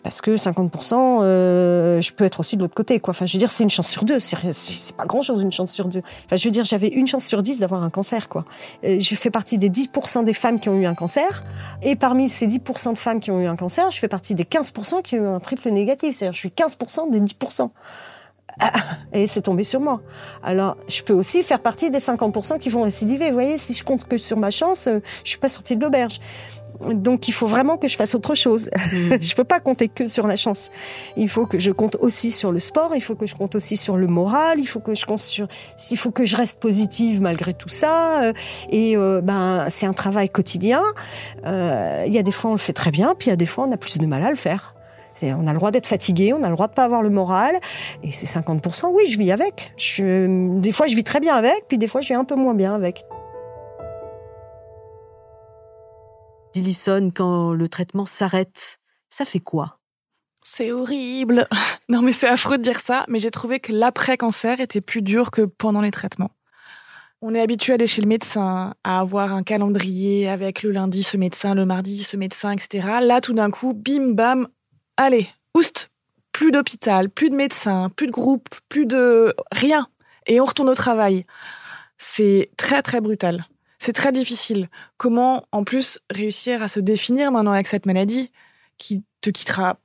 Parce 0.03 0.21
que 0.21 0.37
50%, 0.37 1.21
euh, 1.23 2.01
je 2.01 2.13
peux 2.13 2.25
être 2.25 2.41
aussi 2.41 2.57
de 2.57 2.63
l'autre 2.63 2.75
côté, 2.75 2.99
quoi. 2.99 3.13
Enfin, 3.13 3.25
je 3.25 3.33
veux 3.35 3.39
dire, 3.39 3.51
c'est 3.51 3.63
une 3.63 3.71
chance 3.71 3.89
sur 3.89 4.05
deux, 4.05 4.19
c'est 4.19 4.97
pas 4.97 5.07
grand 5.07 5.23
chose 5.23 5.43
une 5.43 5.53
chance 5.53 5.71
sur 5.71 5.87
deux. 5.87 6.03
Enfin, 6.27 6.35
je 6.37 6.45
veux 6.45 6.51
dire, 6.51 6.65
j'avais 6.65 6.89
une 6.89 7.07
chance 7.07 7.25
sur 7.25 7.43
dix 7.43 7.61
d'avoir 7.61 7.85
un 7.85 7.91
cancer, 7.91 8.29
quoi. 8.29 8.45
Euh, 8.85 8.99
je 8.99 9.15
fais 9.15 9.31
partie 9.31 9.59
des 9.59 9.71
10% 9.71 10.25
des 10.25 10.35
femmes 10.35 10.59
qui 10.59 10.69
ont 10.69 10.77
eu 10.77 10.87
un 10.87 10.95
cancer, 10.95 11.45
et 11.83 11.95
parmi 11.95 12.29
ces 12.29 12.49
10% 12.49 12.95
de 12.95 12.99
femmes 12.99 13.21
qui 13.21 13.31
ont 13.31 13.41
eu 13.41 13.47
un 13.47 13.57
cancer, 13.57 13.93
je 13.93 13.99
fais 13.99 14.09
partie 14.09 14.35
des 14.35 14.45
15% 14.45 15.03
qui 15.03 15.17
ont 15.17 15.25
eu 15.25 15.29
un 15.29 15.41
triple 15.41 15.71
négatif, 15.71 16.17
c'est-à-dire 16.17 16.33
je 16.33 16.39
suis 16.39 16.49
15% 16.49 17.11
des 17.11 17.21
10%. 17.21 17.71
Et 19.13 19.27
c'est 19.27 19.43
tombé 19.43 19.65
sur 19.65 19.81
moi. 19.81 20.01
Alors, 20.43 20.77
je 20.89 21.03
peux 21.03 21.13
aussi 21.13 21.43
faire 21.43 21.61
partie 21.61 21.91
des 21.91 21.99
50% 21.99 22.59
qui 22.59 22.69
vont 22.69 22.83
récidiver. 22.83 23.29
Vous 23.29 23.35
voyez, 23.35 23.59
si 23.59 23.75
je 23.75 23.85
compte 23.85 24.07
que 24.07 24.17
sur 24.19 24.37
ma 24.37 24.51
chance, 24.51 24.87
euh, 24.87 25.01
je 25.25 25.31
suis 25.31 25.39
pas 25.39 25.49
sortie 25.49 25.77
de 25.77 25.83
l'auberge. 25.83 26.21
Donc, 26.93 27.27
il 27.27 27.33
faut 27.33 27.47
vraiment 27.47 27.79
que 27.79 27.89
je 27.89 27.97
fasse 27.97 28.15
autre 28.15 28.35
chose. 28.35 28.69
Mm. 28.93 29.17
je 29.21 29.35
peux 29.35 29.45
pas 29.45 29.61
compter 29.61 29.89
que 29.89 30.07
sur 30.07 30.27
la 30.27 30.37
chance. 30.37 30.69
Il 31.17 31.29
faut 31.29 31.47
que 31.47 31.59
je 31.59 31.71
compte 31.71 31.97
aussi 32.01 32.31
sur 32.31 32.53
le 32.53 32.59
sport. 32.59 32.93
Il 32.95 33.01
faut 33.01 33.15
que 33.15 33.27
je 33.27 33.35
compte 33.35 33.55
aussi 33.55 33.77
sur 33.77 33.97
le 33.97 34.07
moral. 34.07 34.59
Il 34.59 34.67
faut 34.67 34.81
que 34.81 34.95
je 34.95 35.07
compte 35.07 35.19
sur, 35.19 35.49
il 35.91 35.97
faut 35.97 36.11
que 36.11 36.25
je 36.25 36.37
reste 36.37 36.61
positive 36.61 37.23
malgré 37.23 37.55
tout 37.55 37.71
ça. 37.71 38.25
Euh, 38.25 38.33
et 38.71 38.97
euh, 38.97 39.23
ben, 39.23 39.67
c'est 39.69 39.87
un 39.87 39.95
travail 39.95 40.29
quotidien. 40.29 40.83
Il 41.45 42.13
y 42.13 42.19
a 42.19 42.23
des 42.23 42.33
fois 42.33 42.51
on 42.51 42.55
le 42.55 42.61
fait 42.61 42.73
très 42.73 42.91
bien, 42.91 43.15
puis 43.19 43.29
il 43.29 43.31
y 43.31 43.33
a 43.33 43.37
des 43.37 43.47
fois 43.47 43.67
on 43.67 43.73
a 43.73 43.77
plus 43.77 43.99
de 43.99 44.07
mal 44.07 44.23
à 44.23 44.31
le 44.31 44.37
faire. 44.37 44.76
On 45.23 45.47
a 45.47 45.53
le 45.53 45.59
droit 45.59 45.71
d'être 45.71 45.87
fatigué, 45.87 46.33
on 46.33 46.43
a 46.43 46.49
le 46.49 46.55
droit 46.55 46.69
de 46.69 46.75
pas 46.75 46.85
avoir 46.85 47.03
le 47.03 47.11
moral. 47.11 47.57
Et 48.03 48.13
c'est 48.13 48.27
50%, 48.27 48.91
oui, 48.93 49.07
je 49.07 49.19
vis 49.19 49.33
avec. 49.33 49.73
Je, 49.77 50.59
des 50.61 50.73
fois, 50.73 50.87
je 50.87 50.97
vis 50.97 51.05
très 51.05 51.21
bien 51.21 51.35
avec, 51.35 51.67
puis 51.69 51.79
des 51.79 51.87
fois, 51.87 52.01
je 52.01 52.09
vis 52.09 52.15
un 52.15 52.25
peu 52.25 52.35
moins 52.35 52.55
bien 52.55 52.75
avec. 52.75 53.05
Dillison, 56.53 57.11
quand 57.15 57.53
le 57.53 57.69
traitement 57.69 58.05
s'arrête, 58.05 58.79
ça 59.11 59.25
fait 59.25 59.41
quoi? 59.41 59.79
C'est 60.43 60.73
horrible. 60.73 61.49
Non, 61.89 62.03
mais 62.03 62.11
c'est 62.11 62.27
affreux 62.27 62.59
de 62.59 62.65
dire 62.65 62.81
ça, 62.81 63.05
mais 63.07 63.21
j'ai 63.21 63.31
trouvé 63.31 63.61
que 63.61 63.73
l'après-cancer 63.73 64.59
était 64.59 64.81
plus 64.81 65.03
dur 65.03 65.31
que 65.31 65.43
pendant 65.43 65.81
les 65.81 65.93
traitements. 65.93 66.33
On 67.23 67.33
est 67.33 67.41
habitué 67.41 67.73
à 67.73 67.75
aller 67.75 67.87
chez 67.87 68.03
le 68.03 68.09
médecin, 68.09 68.75
à 68.83 68.99
avoir 68.99 69.33
un 69.33 69.45
calendrier 69.45 70.29
avec 70.29 70.65
le 70.65 70.73
lundi 70.73 71.05
ce 71.05 71.17
médecin, 71.17 71.55
le 71.55 71.65
mardi 71.65 72.03
ce 72.03 72.17
médecin, 72.17 72.51
etc. 72.51 72.89
Là, 73.03 73.21
tout 73.21 73.35
d'un 73.35 73.53
coup, 73.53 73.73
bim 73.73 74.15
bam, 74.15 74.49
allez, 74.97 75.29
oust, 75.55 75.91
plus 76.33 76.51
d'hôpital, 76.51 77.09
plus 77.09 77.31
de 77.31 77.37
médecins, 77.37 77.91
plus 77.91 78.07
de 78.07 78.13
groupe, 78.13 78.49
plus 78.69 78.87
de 78.87 79.35
rien. 79.53 79.89
Et 80.27 80.41
on 80.41 80.45
retourne 80.45 80.69
au 80.69 80.75
travail. 80.75 81.25
C'est 81.99 82.51
très, 82.57 82.83
très 82.83 83.01
brutal. 83.01 83.47
C'est 83.79 83.93
très 83.93 84.13
difficile. 84.13 84.69
Comment, 84.97 85.47
en 85.53 85.65
plus, 85.65 86.01
réussir 86.11 86.63
à 86.63 86.69
se 86.69 86.81
définir 86.81 87.31
maintenant 87.33 87.53
avec 87.53 87.67
cette 87.67 87.87
maladie 87.87 88.33
qui 88.79 89.05
te 89.21 89.31
quittera 89.31 89.79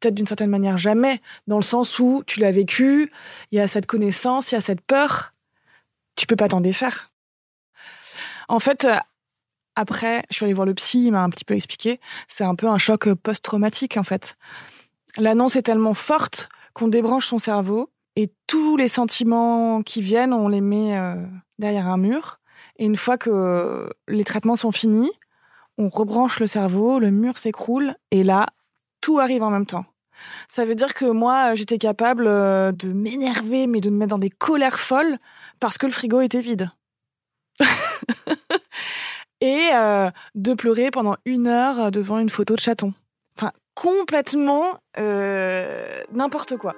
peut-être 0.00 0.14
d'une 0.14 0.26
certaine 0.26 0.50
manière 0.50 0.78
jamais, 0.78 1.20
dans 1.46 1.56
le 1.56 1.62
sens 1.62 1.98
où 1.98 2.22
tu 2.26 2.40
l'as 2.40 2.50
vécu, 2.50 3.10
il 3.50 3.58
y 3.58 3.60
a 3.60 3.68
cette 3.68 3.86
connaissance, 3.86 4.50
il 4.50 4.56
y 4.56 4.58
a 4.58 4.60
cette 4.60 4.80
peur, 4.80 5.32
tu 6.16 6.26
peux 6.26 6.36
pas 6.36 6.48
t'en 6.48 6.60
défaire. 6.60 7.12
En 8.48 8.58
fait, 8.58 8.86
après, 9.76 10.22
je 10.30 10.36
suis 10.36 10.44
allée 10.44 10.54
voir 10.54 10.66
le 10.66 10.74
psy, 10.74 11.06
il 11.06 11.12
m'a 11.12 11.22
un 11.22 11.30
petit 11.30 11.44
peu 11.44 11.54
expliqué. 11.54 12.00
C'est 12.28 12.44
un 12.44 12.54
peu 12.54 12.66
un 12.66 12.78
choc 12.78 13.12
post-traumatique, 13.14 13.96
en 13.96 14.02
fait. 14.02 14.36
L'annonce 15.18 15.56
est 15.56 15.62
tellement 15.62 15.94
forte 15.94 16.48
qu'on 16.74 16.88
débranche 16.88 17.26
son 17.26 17.38
cerveau 17.38 17.90
Et 18.16 18.32
tous 18.46 18.76
les 18.76 18.88
sentiments 18.88 19.82
qui 19.82 20.02
viennent, 20.02 20.32
on 20.32 20.48
les 20.48 20.60
met 20.60 20.98
euh, 20.98 21.14
derrière 21.58 21.88
un 21.88 21.98
mur. 21.98 22.40
Et 22.78 22.86
une 22.86 22.96
fois 22.96 23.18
que 23.18 23.90
les 24.08 24.24
traitements 24.24 24.56
sont 24.56 24.72
finis, 24.72 25.12
on 25.78 25.88
rebranche 25.88 26.40
le 26.40 26.46
cerveau, 26.46 26.98
le 26.98 27.10
mur 27.10 27.36
s'écroule, 27.36 27.94
et 28.10 28.24
là, 28.24 28.46
tout 29.00 29.18
arrive 29.18 29.42
en 29.42 29.50
même 29.50 29.66
temps. 29.66 29.84
Ça 30.48 30.64
veut 30.64 30.74
dire 30.74 30.94
que 30.94 31.04
moi, 31.04 31.54
j'étais 31.54 31.78
capable 31.78 32.26
euh, 32.26 32.72
de 32.72 32.88
m'énerver, 32.92 33.66
mais 33.66 33.80
de 33.80 33.90
me 33.90 33.98
mettre 33.98 34.10
dans 34.10 34.18
des 34.18 34.30
colères 34.30 34.78
folles 34.78 35.18
parce 35.60 35.76
que 35.78 35.86
le 35.86 35.92
frigo 35.92 36.20
était 36.20 36.40
vide. 36.40 36.70
et 39.40 39.70
euh, 39.74 40.10
de 40.34 40.54
pleurer 40.54 40.90
pendant 40.90 41.16
une 41.24 41.46
heure 41.46 41.90
devant 41.90 42.18
une 42.18 42.30
photo 42.30 42.54
de 42.54 42.60
chaton. 42.60 42.94
Enfin, 43.36 43.52
complètement 43.74 44.64
euh, 44.98 46.02
n'importe 46.12 46.56
quoi. 46.56 46.74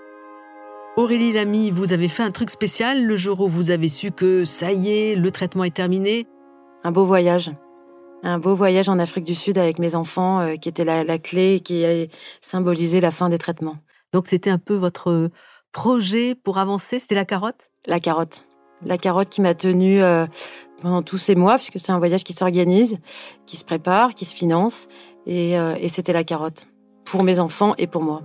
Aurélie 0.96 1.32
Lamy, 1.32 1.70
vous 1.70 1.92
avez 1.92 2.08
fait 2.08 2.24
un 2.24 2.32
truc 2.32 2.50
spécial 2.50 3.04
le 3.04 3.16
jour 3.16 3.40
où 3.40 3.48
vous 3.48 3.70
avez 3.70 3.88
su 3.88 4.10
que 4.10 4.44
ça 4.44 4.72
y 4.72 4.90
est, 4.90 5.14
le 5.14 5.30
traitement 5.30 5.62
est 5.62 5.74
terminé? 5.74 6.26
Un 6.82 6.90
beau 6.90 7.04
voyage. 7.04 7.52
Un 8.24 8.40
beau 8.40 8.56
voyage 8.56 8.88
en 8.88 8.98
Afrique 8.98 9.24
du 9.24 9.36
Sud 9.36 9.58
avec 9.58 9.78
mes 9.78 9.94
enfants 9.94 10.40
euh, 10.40 10.56
qui 10.56 10.68
était 10.68 10.84
la, 10.84 11.04
la 11.04 11.18
clé 11.18 11.54
et 11.54 11.60
qui 11.60 11.84
a 11.84 12.06
symbolisé 12.40 13.00
la 13.00 13.12
fin 13.12 13.28
des 13.28 13.38
traitements. 13.38 13.76
Donc 14.12 14.26
c'était 14.26 14.50
un 14.50 14.58
peu 14.58 14.74
votre 14.74 15.30
projet 15.70 16.34
pour 16.34 16.58
avancer, 16.58 16.98
c'était 16.98 17.14
la 17.14 17.24
carotte? 17.24 17.70
La 17.86 18.00
carotte. 18.00 18.44
La 18.84 18.98
carotte 18.98 19.28
qui 19.28 19.40
m'a 19.40 19.54
tenue 19.54 20.02
euh, 20.02 20.26
pendant 20.80 21.02
tous 21.02 21.18
ces 21.18 21.34
mois, 21.34 21.56
puisque 21.56 21.78
c'est 21.78 21.92
un 21.92 21.98
voyage 21.98 22.24
qui 22.24 22.32
s'organise, 22.32 22.98
qui 23.46 23.56
se 23.56 23.64
prépare, 23.64 24.14
qui 24.14 24.24
se 24.24 24.34
finance. 24.34 24.88
Et, 25.26 25.58
euh, 25.58 25.74
et 25.78 25.88
c'était 25.88 26.12
la 26.12 26.24
carotte. 26.24 26.66
Pour 27.04 27.22
mes 27.22 27.38
enfants 27.38 27.74
et 27.78 27.86
pour 27.86 28.02
moi. 28.02 28.22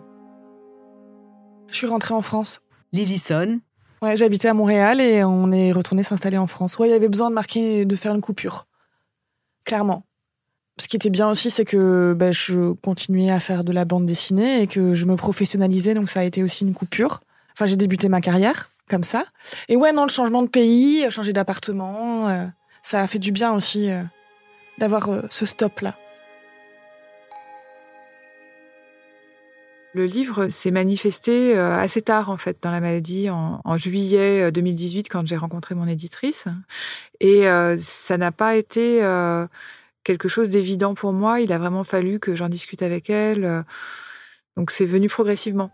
Je 1.67 1.75
suis 1.75 1.87
rentrée 1.87 2.13
en 2.13 2.21
France. 2.21 2.61
Lillison 2.91 3.59
Ouais, 4.01 4.17
j'habitais 4.17 4.49
à 4.49 4.53
Montréal 4.53 4.99
et 4.99 5.23
on 5.23 5.51
est 5.51 5.71
retourné 5.71 6.03
s'installer 6.03 6.37
en 6.37 6.47
France. 6.47 6.77
Ouais, 6.77 6.89
il 6.89 6.91
y 6.91 6.93
avait 6.93 7.07
besoin 7.07 7.29
de 7.29 7.35
marquer, 7.35 7.85
de 7.85 7.95
faire 7.95 8.13
une 8.13 8.21
coupure. 8.21 8.67
Clairement. 9.63 10.03
Ce 10.77 10.87
qui 10.87 10.97
était 10.97 11.09
bien 11.09 11.29
aussi, 11.29 11.49
c'est 11.49 11.65
que 11.65 12.13
ben, 12.17 12.33
je 12.33 12.73
continuais 12.73 13.29
à 13.29 13.39
faire 13.39 13.63
de 13.63 13.71
la 13.71 13.85
bande 13.85 14.05
dessinée 14.05 14.61
et 14.61 14.67
que 14.67 14.93
je 14.93 15.05
me 15.05 15.15
professionnalisais, 15.15 15.93
donc 15.93 16.09
ça 16.09 16.19
a 16.19 16.23
été 16.23 16.43
aussi 16.43 16.65
une 16.65 16.73
coupure. 16.73 17.21
Enfin, 17.53 17.65
j'ai 17.65 17.77
débuté 17.77 18.09
ma 18.09 18.19
carrière 18.19 18.69
comme 18.89 19.03
ça. 19.03 19.25
Et 19.69 19.75
ouais, 19.75 19.93
non, 19.93 20.03
le 20.03 20.09
changement 20.09 20.43
de 20.43 20.49
pays, 20.49 21.09
changer 21.09 21.33
d'appartement, 21.33 22.27
euh, 22.29 22.45
ça 22.81 23.01
a 23.01 23.07
fait 23.07 23.19
du 23.19 23.31
bien 23.31 23.53
aussi 23.53 23.91
euh, 23.91 24.03
d'avoir 24.77 25.09
euh, 25.09 25.21
ce 25.29 25.45
stop-là. 25.45 25.95
Le 29.95 30.05
livre 30.05 30.47
s'est 30.49 30.71
manifesté 30.71 31.55
euh, 31.55 31.77
assez 31.77 32.01
tard, 32.01 32.31
en 32.31 32.37
fait, 32.37 32.57
dans 32.63 32.71
la 32.71 32.79
maladie, 32.79 33.29
en, 33.29 33.77
juillet 33.77 34.51
2018, 34.51 35.07
quand 35.07 35.25
j'ai 35.27 35.37
rencontré 35.37 35.75
mon 35.75 35.87
éditrice. 35.87 36.45
Et 37.19 37.47
euh, 37.47 37.77
ça 37.79 38.17
n'a 38.17 38.31
pas 38.31 38.55
été 38.55 39.03
euh, 39.03 39.45
quelque 40.03 40.27
chose 40.27 40.49
d'évident 40.49 40.95
pour 40.95 41.13
moi. 41.13 41.41
Il 41.41 41.53
a 41.53 41.59
vraiment 41.59 41.83
fallu 41.83 42.19
que 42.19 42.35
j'en 42.35 42.49
discute 42.49 42.81
avec 42.81 43.09
elle. 43.11 43.63
Donc 44.57 44.71
c'est 44.71 44.85
venu 44.85 45.09
progressivement. 45.09 45.71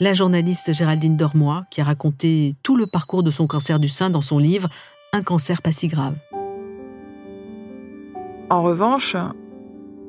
La 0.00 0.12
journaliste 0.12 0.72
Géraldine 0.72 1.16
Dormois, 1.16 1.64
qui 1.72 1.80
a 1.80 1.84
raconté 1.84 2.54
tout 2.62 2.76
le 2.76 2.86
parcours 2.86 3.24
de 3.24 3.32
son 3.32 3.48
cancer 3.48 3.80
du 3.80 3.88
sein 3.88 4.10
dans 4.10 4.20
son 4.20 4.38
livre 4.38 4.68
Un 5.12 5.24
cancer 5.24 5.60
pas 5.60 5.72
si 5.72 5.88
grave. 5.88 6.14
En 8.48 8.62
revanche, 8.62 9.16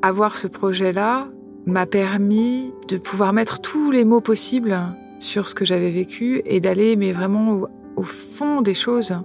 avoir 0.04 0.38
ce 0.38 0.46
projet-là 0.46 1.28
m'a 1.66 1.88
permis 1.88 2.72
de 2.88 2.98
pouvoir 2.98 3.34
mettre 3.34 3.62
tous 3.62 3.90
les 3.90 4.06
mots 4.06 4.22
possibles 4.22 4.78
sur 5.18 5.50
ce 5.50 5.56
que 5.56 5.66
j'avais 5.66 5.90
vécu 5.90 6.44
et 6.46 6.60
d'aller 6.60 6.96
mais 6.96 7.12
vraiment 7.12 7.54
au, 7.54 7.68
au, 7.96 8.04
fond 8.04 8.62
des 8.62 8.76
choses. 8.76 9.18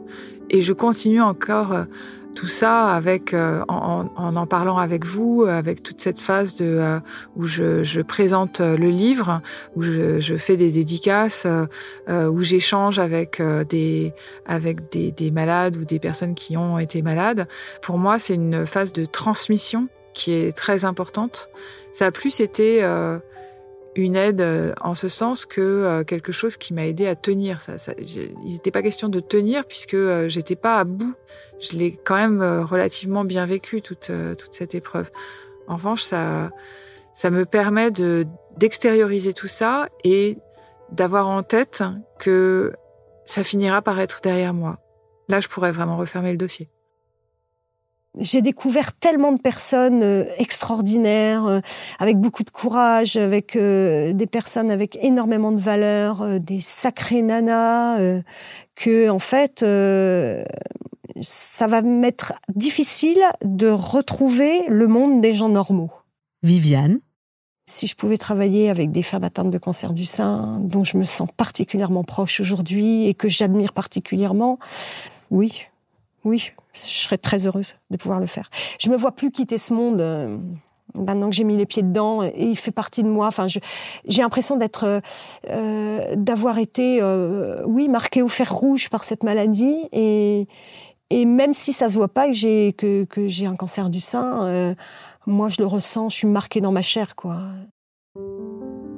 Et 0.48 0.62
je 0.62 0.72
continue 0.72 1.20
encore 1.20 1.72
euh, 1.72 1.84
tout 2.34 2.48
ça 2.48 2.88
avec 2.88 3.32
euh, 3.32 3.64
en, 3.68 4.06
en, 4.16 4.46
parlant 4.46 4.78
avec 4.78 5.04
vous, 5.04 5.44
avec 5.44 5.82
toute 5.82 6.00
cette 6.00 6.20
phase 6.20 6.56
de 6.56 6.64
euh, 6.66 7.00
où 7.36 7.46
je, 7.46 8.02
présente 8.02 8.60
le 8.60 8.90
livre, 8.90 9.40
où 9.76 9.82
je, 9.82 10.36
fais 10.36 10.56
des 10.56 10.70
dédicaces, 10.70 11.46
euh, 11.46 12.26
où 12.28 12.42
j'échange 12.42 12.98
avec 12.98 13.40
des 13.68 14.12
avec 14.46 14.90
des, 14.90 15.12
des 15.12 15.30
malades 15.30 15.76
ou 15.76 15.84
des 15.84 15.98
personnes 15.98 16.34
qui 16.34 16.56
ont 16.56 16.78
été 16.78 17.02
malades. 17.02 17.46
Pour 17.82 17.98
moi, 17.98 18.18
c'est 18.18 18.34
une 18.34 18.66
phase 18.66 18.92
de 18.92 19.04
transmission 19.04 19.88
qui 20.12 20.32
est 20.32 20.56
très 20.56 20.84
importante. 20.84 21.50
Ça 21.92 22.06
a 22.06 22.10
plus 22.10 22.40
été 22.40 22.82
euh, 22.82 23.18
une 23.96 24.16
aide 24.16 24.40
euh, 24.40 24.72
en 24.80 24.94
ce 24.94 25.08
sens 25.08 25.46
que 25.46 25.60
euh, 25.60 26.04
quelque 26.04 26.32
chose 26.32 26.56
qui 26.56 26.74
m'a 26.74 26.86
aidé 26.86 27.06
à 27.06 27.14
tenir. 27.14 27.60
Ça, 27.60 27.76
il 27.98 28.52
n'était 28.52 28.70
pas 28.70 28.82
question 28.82 29.08
de 29.08 29.20
tenir 29.20 29.64
puisque 29.64 29.94
euh, 29.94 30.28
j'étais 30.28 30.56
pas 30.56 30.78
à 30.78 30.84
bout. 30.84 31.14
Je 31.60 31.76
l'ai 31.76 31.92
quand 31.92 32.16
même 32.16 32.42
euh, 32.42 32.64
relativement 32.64 33.24
bien 33.24 33.46
vécu 33.46 33.82
toute 33.82 34.10
euh, 34.10 34.34
toute 34.34 34.54
cette 34.54 34.74
épreuve. 34.74 35.10
En 35.68 35.76
revanche, 35.76 36.02
ça 36.02 36.50
ça 37.12 37.30
me 37.30 37.44
permet 37.44 37.90
de 37.90 38.26
d'extérioriser 38.56 39.32
tout 39.32 39.48
ça 39.48 39.88
et 40.04 40.38
d'avoir 40.92 41.28
en 41.28 41.42
tête 41.42 41.82
que 42.18 42.72
ça 43.24 43.42
finira 43.42 43.82
par 43.82 43.98
être 44.00 44.20
derrière 44.22 44.54
moi. 44.54 44.78
Là, 45.28 45.40
je 45.40 45.48
pourrais 45.48 45.72
vraiment 45.72 45.96
refermer 45.96 46.30
le 46.30 46.38
dossier 46.38 46.68
j'ai 48.16 48.42
découvert 48.42 48.92
tellement 48.92 49.32
de 49.32 49.40
personnes 49.40 50.04
euh, 50.04 50.24
extraordinaires, 50.38 51.60
avec 51.98 52.16
beaucoup 52.16 52.44
de 52.44 52.50
courage, 52.50 53.16
avec 53.16 53.58
des 53.58 54.28
personnes 54.30 54.70
avec 54.70 54.96
énormément 55.02 55.50
de 55.50 55.60
valeur, 55.60 56.38
des 56.38 56.60
sacrés 56.60 57.22
nanas, 57.22 57.98
que 58.76 59.08
en 59.08 59.18
fait, 59.18 59.64
ça 61.20 61.66
va 61.66 61.82
m'être 61.82 62.32
difficile 62.54 63.20
de 63.44 63.68
retrouver 63.68 64.66
le 64.68 64.86
monde 64.86 65.20
des 65.20 65.32
gens 65.32 65.48
normaux. 65.48 65.90
Viviane 66.42 67.00
si 67.66 67.86
je 67.86 67.96
pouvais 67.96 68.18
travailler 68.18 68.68
avec 68.68 68.90
des 68.90 69.02
femmes 69.02 69.24
atteintes 69.24 69.50
de 69.50 69.58
cancer 69.58 69.94
du 69.94 70.04
sein, 70.04 70.60
dont 70.60 70.84
je 70.84 70.98
me 70.98 71.04
sens 71.04 71.28
particulièrement 71.34 72.04
proche 72.04 72.40
aujourd'hui 72.40 73.06
et 73.06 73.14
que 73.14 73.28
j'admire 73.28 73.72
particulièrement, 73.72 74.58
oui, 75.30 75.66
oui, 76.24 76.52
je 76.74 76.80
serais 76.80 77.18
très 77.18 77.46
heureuse 77.46 77.76
de 77.90 77.96
pouvoir 77.96 78.20
le 78.20 78.26
faire. 78.26 78.50
Je 78.78 78.90
me 78.90 78.96
vois 78.96 79.12
plus 79.12 79.30
quitter 79.30 79.56
ce 79.56 79.72
monde 79.72 80.00
euh, 80.00 80.36
maintenant 80.94 81.30
que 81.30 81.36
j'ai 81.36 81.44
mis 81.44 81.56
les 81.56 81.66
pieds 81.66 81.82
dedans 81.82 82.22
et 82.22 82.32
il 82.36 82.56
fait 82.56 82.70
partie 82.70 83.02
de 83.02 83.08
moi. 83.08 83.28
Enfin, 83.28 83.46
j'ai 83.48 84.22
l'impression 84.22 84.56
d'être, 84.56 85.00
euh, 85.50 86.14
d'avoir 86.16 86.58
été, 86.58 86.98
euh, 87.00 87.62
oui, 87.66 87.88
marquée 87.88 88.22
au 88.22 88.28
fer 88.28 88.52
rouge 88.52 88.90
par 88.90 89.04
cette 89.04 89.22
maladie 89.22 89.88
et 89.92 90.48
et 91.10 91.24
même 91.24 91.52
si 91.52 91.72
ça 91.72 91.88
se 91.88 91.96
voit 91.96 92.08
pas 92.08 92.26
que 92.26 92.32
j'ai 92.32 92.72
que, 92.72 93.04
que 93.04 93.28
j'ai 93.28 93.46
un 93.46 93.56
cancer 93.56 93.90
du 93.90 94.00
sein, 94.00 94.46
euh, 94.46 94.74
moi 95.26 95.48
je 95.48 95.60
le 95.60 95.66
ressens, 95.66 96.08
je 96.08 96.16
suis 96.16 96.26
marquée 96.26 96.60
dans 96.60 96.72
ma 96.72 96.82
chair, 96.82 97.16
quoi. 97.16 97.40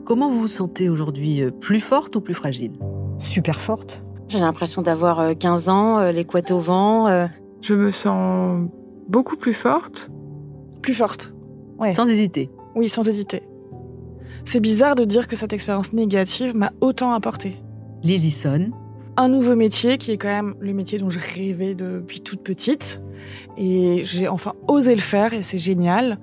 Comment 0.05 0.31
vous 0.31 0.41
vous 0.41 0.49
sentez 0.49 0.89
aujourd'hui, 0.89 1.43
euh, 1.43 1.51
plus 1.51 1.81
forte 1.81 2.17
ou 2.17 2.21
plus 2.21 2.35
fragile? 2.35 2.73
Super 3.19 3.61
forte. 3.61 4.03
J'ai 4.29 4.41
l'impression 4.41 4.83
d'avoir 4.83 5.37
15 5.37 5.69
ans, 5.69 6.11
les 6.11 6.25
couettes 6.25 6.51
au 6.51 6.59
vent. 6.59 7.07
Euh... 7.07 7.27
Je 7.61 7.75
me 7.75 7.93
sens 7.93 8.69
beaucoup 9.09 9.37
plus 9.37 9.53
forte. 9.53 10.11
Plus 10.83 10.95
forte. 10.95 11.35
Ouais. 11.79 11.95
Sans 11.95 12.09
hésiter. 12.09 12.51
Oui, 12.75 12.89
sans 12.89 13.07
hésiter. 13.09 13.43
C'est 14.45 14.61
bizarre 14.61 14.95
de 14.95 15.05
dire 15.05 15.27
que 15.27 15.37
cette 15.37 15.53
expérience 15.53 15.93
négative 15.93 16.55
m'a 16.55 16.73
autant 16.81 17.13
apporté. 17.13 17.57
Lillison. 18.03 18.71
Un 19.17 19.29
nouveau 19.29 19.57
métier 19.57 19.99
qui 19.99 20.13
est 20.13 20.19
quand 20.19 20.29
même 20.29 20.55
le 20.61 20.73
métier 20.75 20.99
dont 20.99 21.11
je 21.11 21.19
rêvais 21.19 21.75
depuis 21.75 22.21
toute 22.21 22.43
petite. 22.43 23.01
Et 23.57 24.03
j'ai 24.05 24.29
enfin 24.29 24.55
osé 24.69 24.95
le 24.95 25.01
faire 25.01 25.33
et 25.33 25.43
c'est 25.43 25.59
génial. 25.59 26.19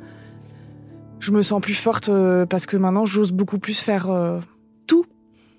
Je 1.20 1.32
me 1.32 1.42
sens 1.42 1.62
plus 1.62 1.74
forte 1.74 2.10
euh, 2.10 2.46
parce 2.46 2.66
que 2.66 2.78
maintenant 2.78 3.06
j'ose 3.06 3.32
beaucoup 3.32 3.58
plus 3.58 3.80
faire 3.80 4.10
euh, 4.10 4.40
tout. 4.88 5.06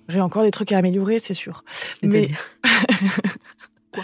J'ai 0.07 0.21
encore 0.21 0.43
des 0.43 0.51
trucs 0.51 0.71
à 0.71 0.77
améliorer, 0.77 1.19
c'est 1.19 1.33
sûr. 1.33 1.63
Mais 2.03 2.29
Quoi? 3.91 4.03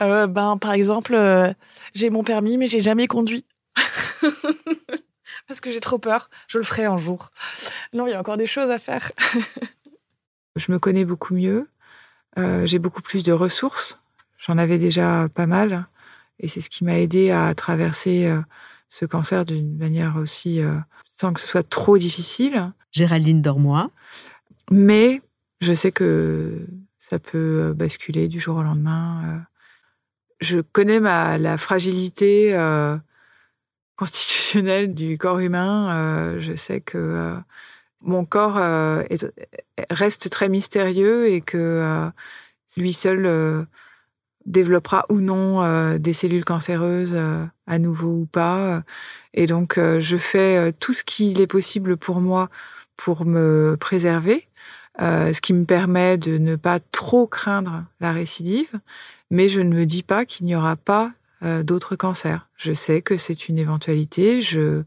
Euh, 0.00 0.26
Ben 0.26 0.56
par 0.56 0.72
exemple, 0.72 1.14
euh, 1.14 1.52
j'ai 1.94 2.10
mon 2.10 2.22
permis 2.22 2.56
mais 2.56 2.66
j'ai 2.66 2.80
jamais 2.80 3.06
conduit. 3.06 3.44
parce 5.48 5.60
que 5.60 5.70
j'ai 5.70 5.80
trop 5.80 5.98
peur. 5.98 6.30
Je 6.48 6.58
le 6.58 6.64
ferai 6.64 6.84
un 6.84 6.96
jour. 6.96 7.30
Non, 7.92 8.06
il 8.06 8.10
y 8.10 8.14
a 8.14 8.20
encore 8.20 8.36
des 8.36 8.46
choses 8.46 8.70
à 8.70 8.78
faire. 8.78 9.12
je 10.56 10.72
me 10.72 10.78
connais 10.78 11.04
beaucoup 11.04 11.34
mieux. 11.34 11.68
Euh, 12.38 12.66
j'ai 12.66 12.78
beaucoup 12.78 13.02
plus 13.02 13.22
de 13.22 13.32
ressources. 13.32 14.00
J'en 14.38 14.58
avais 14.58 14.78
déjà 14.78 15.28
pas 15.28 15.46
mal. 15.46 15.86
Et 16.40 16.48
c'est 16.48 16.60
ce 16.60 16.70
qui 16.70 16.84
m'a 16.84 16.98
aidé 16.98 17.30
à 17.30 17.54
traverser 17.54 18.26
euh, 18.26 18.40
ce 18.88 19.04
cancer 19.04 19.44
d'une 19.44 19.76
manière 19.76 20.16
aussi 20.16 20.60
euh, 20.60 20.76
sans 21.06 21.32
que 21.32 21.40
ce 21.40 21.46
soit 21.46 21.68
trop 21.68 21.98
difficile. 21.98 22.72
Géraldine 22.92 23.42
Dormois. 23.42 23.90
Mais 24.70 25.22
je 25.60 25.74
sais 25.74 25.92
que 25.92 26.66
ça 26.98 27.18
peut 27.18 27.72
basculer 27.76 28.28
du 28.28 28.40
jour 28.40 28.56
au 28.56 28.62
lendemain. 28.62 29.44
Je 30.40 30.60
connais 30.60 31.00
ma, 31.00 31.38
la 31.38 31.58
fragilité 31.58 32.56
constitutionnelle 33.96 34.94
du 34.94 35.18
corps 35.18 35.40
humain. 35.40 36.38
Je 36.38 36.54
sais 36.54 36.80
que 36.80 37.36
mon 38.04 38.24
corps 38.24 38.60
reste 39.90 40.30
très 40.30 40.48
mystérieux 40.48 41.28
et 41.28 41.40
que 41.40 42.10
lui 42.76 42.92
seul 42.92 43.66
développera 44.46 45.06
ou 45.08 45.20
non 45.20 45.96
des 45.96 46.12
cellules 46.12 46.44
cancéreuses 46.44 47.16
à 47.66 47.78
nouveau 47.78 48.10
ou 48.10 48.26
pas. 48.26 48.82
Et 49.32 49.46
donc, 49.46 49.78
je 49.78 50.16
fais 50.16 50.72
tout 50.74 50.92
ce 50.92 51.02
qu'il 51.02 51.40
est 51.40 51.46
possible 51.46 51.96
pour 51.96 52.20
moi 52.20 52.50
pour 52.96 53.24
me 53.24 53.76
préserver, 53.80 54.46
ce 54.98 55.40
qui 55.40 55.52
me 55.54 55.64
permet 55.64 56.18
de 56.18 56.38
ne 56.38 56.56
pas 56.56 56.78
trop 56.80 57.26
craindre 57.26 57.84
la 58.00 58.12
récidive, 58.12 58.70
mais 59.30 59.48
je 59.48 59.60
ne 59.60 59.74
me 59.74 59.86
dis 59.86 60.02
pas 60.02 60.24
qu'il 60.24 60.46
n'y 60.46 60.54
aura 60.54 60.76
pas 60.76 61.12
d'autres 61.42 61.96
cancers. 61.96 62.48
Je 62.56 62.72
sais 62.72 63.02
que 63.02 63.16
c'est 63.16 63.48
une 63.48 63.58
éventualité, 63.58 64.40
je, 64.40 64.82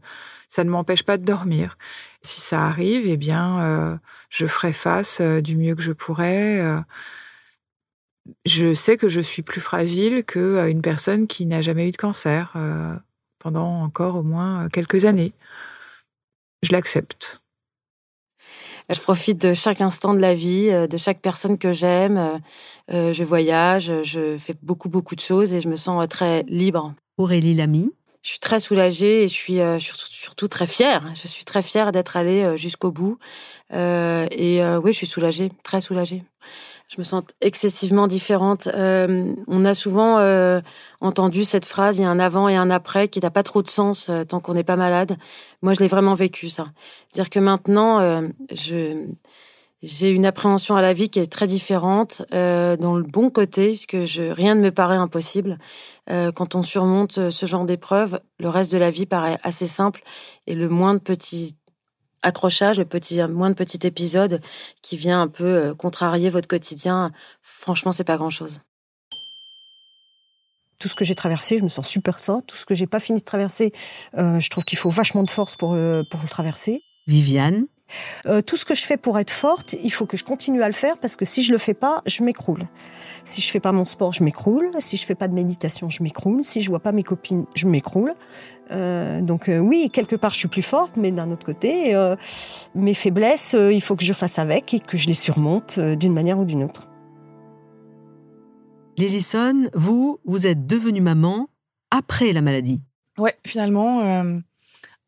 ça 0.48 0.64
ne 0.64 0.70
m'empêche 0.70 1.02
pas 1.02 1.18
de 1.18 1.24
dormir. 1.24 1.78
Si 2.22 2.40
ça 2.40 2.66
arrive, 2.66 3.06
eh 3.06 3.16
bien, 3.16 4.00
je 4.30 4.46
ferai 4.46 4.72
face 4.72 5.20
du 5.20 5.56
mieux 5.56 5.74
que 5.74 5.82
je 5.82 5.92
pourrai 5.92 6.82
je 8.44 8.74
sais 8.74 8.96
que 8.96 9.08
je 9.08 9.20
suis 9.20 9.42
plus 9.42 9.60
fragile 9.60 10.24
qu'une 10.24 10.42
euh, 10.42 10.80
personne 10.80 11.26
qui 11.26 11.46
n'a 11.46 11.62
jamais 11.62 11.88
eu 11.88 11.90
de 11.90 11.96
cancer 11.96 12.52
euh, 12.56 12.94
pendant 13.38 13.82
encore 13.82 14.16
au 14.16 14.22
moins 14.22 14.64
euh, 14.64 14.68
quelques 14.68 15.04
années. 15.04 15.32
Je 16.62 16.72
l'accepte. 16.72 17.42
Je 18.90 19.00
profite 19.00 19.42
de 19.46 19.52
chaque 19.52 19.80
instant 19.82 20.14
de 20.14 20.18
la 20.18 20.34
vie, 20.34 20.70
de 20.88 20.96
chaque 20.96 21.20
personne 21.20 21.58
que 21.58 21.72
j'aime. 21.72 22.40
Je 22.88 23.22
voyage, 23.22 23.92
je 24.02 24.38
fais 24.38 24.54
beaucoup, 24.62 24.88
beaucoup 24.88 25.14
de 25.14 25.20
choses 25.20 25.52
et 25.52 25.60
je 25.60 25.68
me 25.68 25.76
sens 25.76 26.08
très 26.08 26.42
libre. 26.44 26.94
Aurélie 27.18 27.54
Lamy. 27.54 27.92
Je 28.22 28.30
suis 28.30 28.40
très 28.40 28.60
soulagée 28.60 29.24
et 29.24 29.28
je 29.28 29.34
suis 29.34 29.60
surtout 29.78 30.48
très 30.48 30.66
fière. 30.66 31.12
Je 31.14 31.28
suis 31.28 31.44
très 31.44 31.62
fière 31.62 31.92
d'être 31.92 32.16
allée 32.16 32.56
jusqu'au 32.56 32.90
bout. 32.90 33.18
Et 33.72 34.60
oui, 34.60 34.92
je 34.92 34.96
suis 34.96 35.06
soulagée, 35.06 35.50
très 35.62 35.80
soulagée 35.80 36.24
je 36.88 36.96
me 36.96 37.02
sens 37.02 37.22
excessivement 37.40 38.06
différente. 38.06 38.66
Euh, 38.68 39.34
on 39.46 39.64
a 39.64 39.74
souvent 39.74 40.18
euh, 40.18 40.60
entendu 41.00 41.44
cette 41.44 41.66
phrase, 41.66 41.98
il 41.98 42.02
y 42.02 42.04
a 42.04 42.10
un 42.10 42.18
avant 42.18 42.48
et 42.48 42.56
un 42.56 42.70
après 42.70 43.08
qui 43.08 43.20
n'a 43.20 43.30
pas 43.30 43.42
trop 43.42 43.62
de 43.62 43.68
sens 43.68 44.08
euh, 44.08 44.24
tant 44.24 44.40
qu'on 44.40 44.54
n'est 44.54 44.64
pas 44.64 44.76
malade. 44.76 45.18
Moi, 45.60 45.74
je 45.74 45.80
l'ai 45.80 45.88
vraiment 45.88 46.14
vécu, 46.14 46.48
ça. 46.48 46.72
C'est-à-dire 47.08 47.28
que 47.28 47.40
maintenant, 47.40 48.22
je, 48.52 49.04
j'ai 49.82 50.10
une 50.10 50.26
appréhension 50.26 50.74
à 50.76 50.82
la 50.82 50.92
vie 50.92 51.08
qui 51.08 51.20
est 51.20 51.30
très 51.30 51.46
différente, 51.46 52.22
dans 52.32 52.96
le 52.96 53.04
bon 53.04 53.30
côté, 53.30 53.68
puisque 53.68 54.04
je, 54.04 54.22
rien 54.24 54.54
ne 54.54 54.60
me 54.60 54.70
paraît 54.70 54.96
impossible. 54.96 55.58
quand 56.08 56.54
on 56.56 56.62
surmonte 56.62 57.30
ce 57.30 57.46
genre 57.46 57.64
d'épreuve, 57.64 58.20
le 58.40 58.48
reste 58.48 58.72
de 58.72 58.78
la 58.78 58.90
vie 58.90 59.06
paraît 59.06 59.38
assez 59.44 59.68
simple 59.68 60.02
et 60.48 60.54
le 60.54 60.68
moins 60.68 60.94
de 60.94 60.98
petits 60.98 61.54
accrochage, 62.22 62.78
le 62.78 62.84
petit, 62.84 63.22
moins 63.28 63.50
de 63.50 63.54
petits 63.54 63.86
épisodes 63.86 64.40
qui 64.82 64.96
vient 64.96 65.22
un 65.22 65.28
peu 65.28 65.44
euh, 65.44 65.74
contrarier 65.74 66.30
votre 66.30 66.48
quotidien, 66.48 67.12
franchement, 67.42 67.92
c'est 67.92 68.04
pas 68.04 68.16
grand 68.16 68.30
chose. 68.30 68.60
Tout 70.78 70.88
ce 70.88 70.94
que 70.94 71.04
j'ai 71.04 71.16
traversé, 71.16 71.58
je 71.58 71.64
me 71.64 71.68
sens 71.68 71.88
super 71.88 72.20
forte. 72.20 72.46
Tout 72.46 72.56
ce 72.56 72.64
que 72.64 72.74
j'ai 72.74 72.86
pas 72.86 73.00
fini 73.00 73.18
de 73.18 73.24
traverser, 73.24 73.72
euh, 74.16 74.38
je 74.38 74.48
trouve 74.48 74.64
qu'il 74.64 74.78
faut 74.78 74.90
vachement 74.90 75.24
de 75.24 75.30
force 75.30 75.56
pour, 75.56 75.74
euh, 75.74 76.02
pour 76.10 76.20
le 76.22 76.28
traverser. 76.28 76.82
Viviane? 77.08 77.66
Euh, 78.26 78.42
tout 78.42 78.56
ce 78.56 78.64
que 78.64 78.74
je 78.74 78.82
fais 78.84 78.96
pour 78.96 79.18
être 79.18 79.30
forte, 79.30 79.74
il 79.82 79.92
faut 79.92 80.06
que 80.06 80.16
je 80.16 80.24
continue 80.24 80.62
à 80.62 80.66
le 80.66 80.72
faire 80.72 80.96
parce 80.96 81.16
que 81.16 81.24
si 81.24 81.42
je 81.42 81.52
le 81.52 81.58
fais 81.58 81.74
pas, 81.74 82.02
je 82.06 82.22
m'écroule. 82.22 82.66
Si 83.24 83.40
je 83.40 83.50
fais 83.50 83.60
pas 83.60 83.72
mon 83.72 83.84
sport, 83.84 84.12
je 84.12 84.22
m'écroule. 84.22 84.70
Si 84.78 84.96
je 84.96 85.04
fais 85.04 85.14
pas 85.14 85.28
de 85.28 85.34
méditation, 85.34 85.90
je 85.90 86.02
m'écroule. 86.02 86.44
Si 86.44 86.60
je 86.60 86.68
vois 86.68 86.80
pas 86.80 86.92
mes 86.92 87.02
copines, 87.02 87.46
je 87.54 87.66
m'écroule. 87.66 88.14
Euh, 88.70 89.20
donc 89.20 89.48
euh, 89.48 89.58
oui, 89.58 89.90
quelque 89.92 90.16
part, 90.16 90.32
je 90.32 90.38
suis 90.38 90.48
plus 90.48 90.62
forte, 90.62 90.96
mais 90.96 91.10
d'un 91.10 91.30
autre 91.30 91.44
côté, 91.44 91.94
mes 92.74 92.94
faiblesses, 92.94 93.54
il 93.54 93.80
faut 93.80 93.96
que 93.96 94.04
je 94.04 94.12
fasse 94.12 94.38
avec 94.38 94.74
et 94.74 94.80
que 94.80 94.96
je 94.96 95.08
les 95.08 95.14
surmonte 95.14 95.78
d'une 95.78 96.12
manière 96.12 96.38
ou 96.38 96.44
d'une 96.44 96.64
autre. 96.64 96.88
Lillison, 98.96 99.68
vous, 99.74 100.18
vous 100.24 100.46
êtes 100.46 100.66
devenue 100.66 101.00
maman 101.00 101.48
après 101.90 102.32
la 102.32 102.40
maladie. 102.40 102.80
Ouais, 103.16 103.36
finalement, 103.46 104.24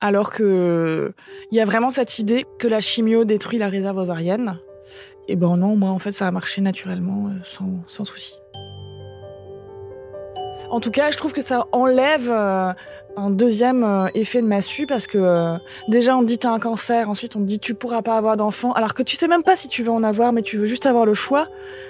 alors 0.00 0.30
que 0.30 1.12
il 1.50 1.58
y 1.58 1.60
a 1.60 1.64
vraiment 1.64 1.90
cette 1.90 2.18
idée 2.18 2.46
que 2.58 2.68
la 2.68 2.80
chimio 2.80 3.24
détruit 3.24 3.58
la 3.58 3.68
réserve 3.68 3.98
ovarienne. 3.98 4.58
Et 5.28 5.36
ben 5.36 5.56
non, 5.56 5.76
moi 5.76 5.90
en 5.90 5.98
fait 5.98 6.12
ça 6.12 6.26
a 6.26 6.30
marché 6.30 6.60
naturellement, 6.60 7.26
euh, 7.26 7.38
sans, 7.44 7.70
sans 7.86 8.04
souci. 8.04 8.36
En 10.70 10.78
tout 10.78 10.90
cas, 10.90 11.10
je 11.10 11.16
trouve 11.16 11.32
que 11.32 11.40
ça 11.40 11.66
enlève 11.72 12.30
euh, 12.30 12.72
un 13.16 13.30
deuxième 13.30 13.82
euh, 13.82 14.06
effet 14.14 14.40
de 14.40 14.46
massue 14.46 14.86
parce 14.86 15.06
que 15.06 15.56
déjà 15.88 16.16
on 16.16 16.22
dit 16.22 16.38
t'as 16.38 16.50
un 16.50 16.58
cancer, 16.58 17.08
ensuite 17.08 17.36
on 17.36 17.40
dit 17.40 17.58
tu 17.58 17.74
pourras 17.74 18.02
pas 18.02 18.16
avoir 18.16 18.36
d'enfant, 18.36 18.72
alors 18.72 18.94
que 18.94 19.02
tu 19.02 19.16
sais 19.16 19.28
même 19.28 19.42
pas 19.42 19.56
si 19.56 19.68
tu 19.68 19.82
veux 19.82 19.90
en 19.90 20.02
avoir, 20.02 20.32
mais 20.32 20.42
tu 20.42 20.56
veux 20.56 20.66
juste 20.66 20.86
avoir 20.86 21.06
le 21.06 21.14
choix. 21.14 21.48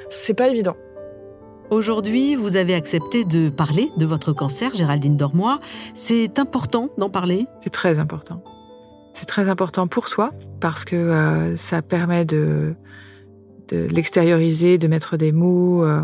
C'est 0.09 0.35
pas 0.35 0.49
évident. 0.49 0.77
Aujourd'hui, 1.71 2.35
vous 2.35 2.57
avez 2.57 2.75
accepté 2.75 3.25
de 3.25 3.49
parler 3.49 3.93
de 3.97 4.05
votre 4.05 4.33
cancer, 4.33 4.75
Géraldine 4.75 5.17
Dormois. 5.17 5.61
C'est 5.95 6.41
important 6.41 6.91
d'en 6.99 7.11
parler? 7.11 7.47
C'est 7.61 7.71
très 7.71 8.01
important. 8.01 8.43
C'est 9.15 9.27
très 9.27 9.49
important 9.49 9.87
pour 9.87 10.09
soi 10.09 10.33
parce 10.59 10.85
que 10.85 10.97
euh, 10.97 11.55
ça 11.55 11.81
permet 11.81 12.25
de, 12.25 12.75
de 13.69 13.87
l'extérioriser, 13.87 14.79
de 14.79 14.89
mettre 14.89 15.17
des 15.17 15.31
mots, 15.31 15.85
euh, 15.85 16.03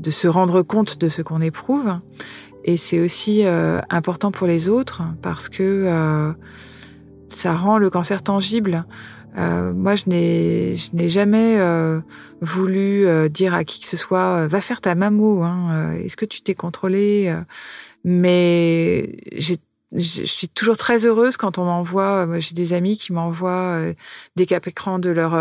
de 0.00 0.10
se 0.10 0.26
rendre 0.26 0.62
compte 0.62 0.98
de 0.98 1.08
ce 1.08 1.22
qu'on 1.22 1.40
éprouve. 1.40 2.00
Et 2.64 2.76
c'est 2.76 2.98
aussi 2.98 3.46
euh, 3.46 3.80
important 3.88 4.32
pour 4.32 4.48
les 4.48 4.68
autres 4.68 5.02
parce 5.22 5.48
que 5.48 6.34
ça 7.28 7.54
rend 7.54 7.78
le 7.78 7.88
cancer 7.88 8.24
tangible. 8.24 8.84
Euh, 9.38 9.72
moi, 9.72 9.96
je 9.96 10.04
n'ai, 10.08 10.76
je 10.76 10.94
n'ai 10.94 11.08
jamais 11.08 11.58
euh, 11.58 12.00
voulu 12.40 13.06
euh, 13.06 13.28
dire 13.28 13.54
à 13.54 13.64
qui 13.64 13.80
que 13.80 13.86
ce 13.86 13.96
soit 13.96 14.46
va 14.46 14.60
faire 14.60 14.80
ta 14.80 14.94
mammo. 14.94 15.42
Hein, 15.42 15.92
est-ce 15.94 16.16
que 16.16 16.24
tu 16.24 16.42
t'es 16.42 16.54
contrôlé 16.54 17.34
Mais 18.04 19.16
j'ai, 19.32 19.58
je 19.92 20.24
suis 20.24 20.48
toujours 20.48 20.76
très 20.76 21.06
heureuse 21.06 21.36
quand 21.36 21.58
on 21.58 21.64
m'envoie. 21.64 22.26
J'ai 22.38 22.54
des 22.54 22.72
amis 22.72 22.96
qui 22.96 23.12
m'envoient 23.12 23.80
des 24.36 24.46
cap 24.46 24.66
écrans 24.66 24.98
de 24.98 25.10
leur 25.10 25.32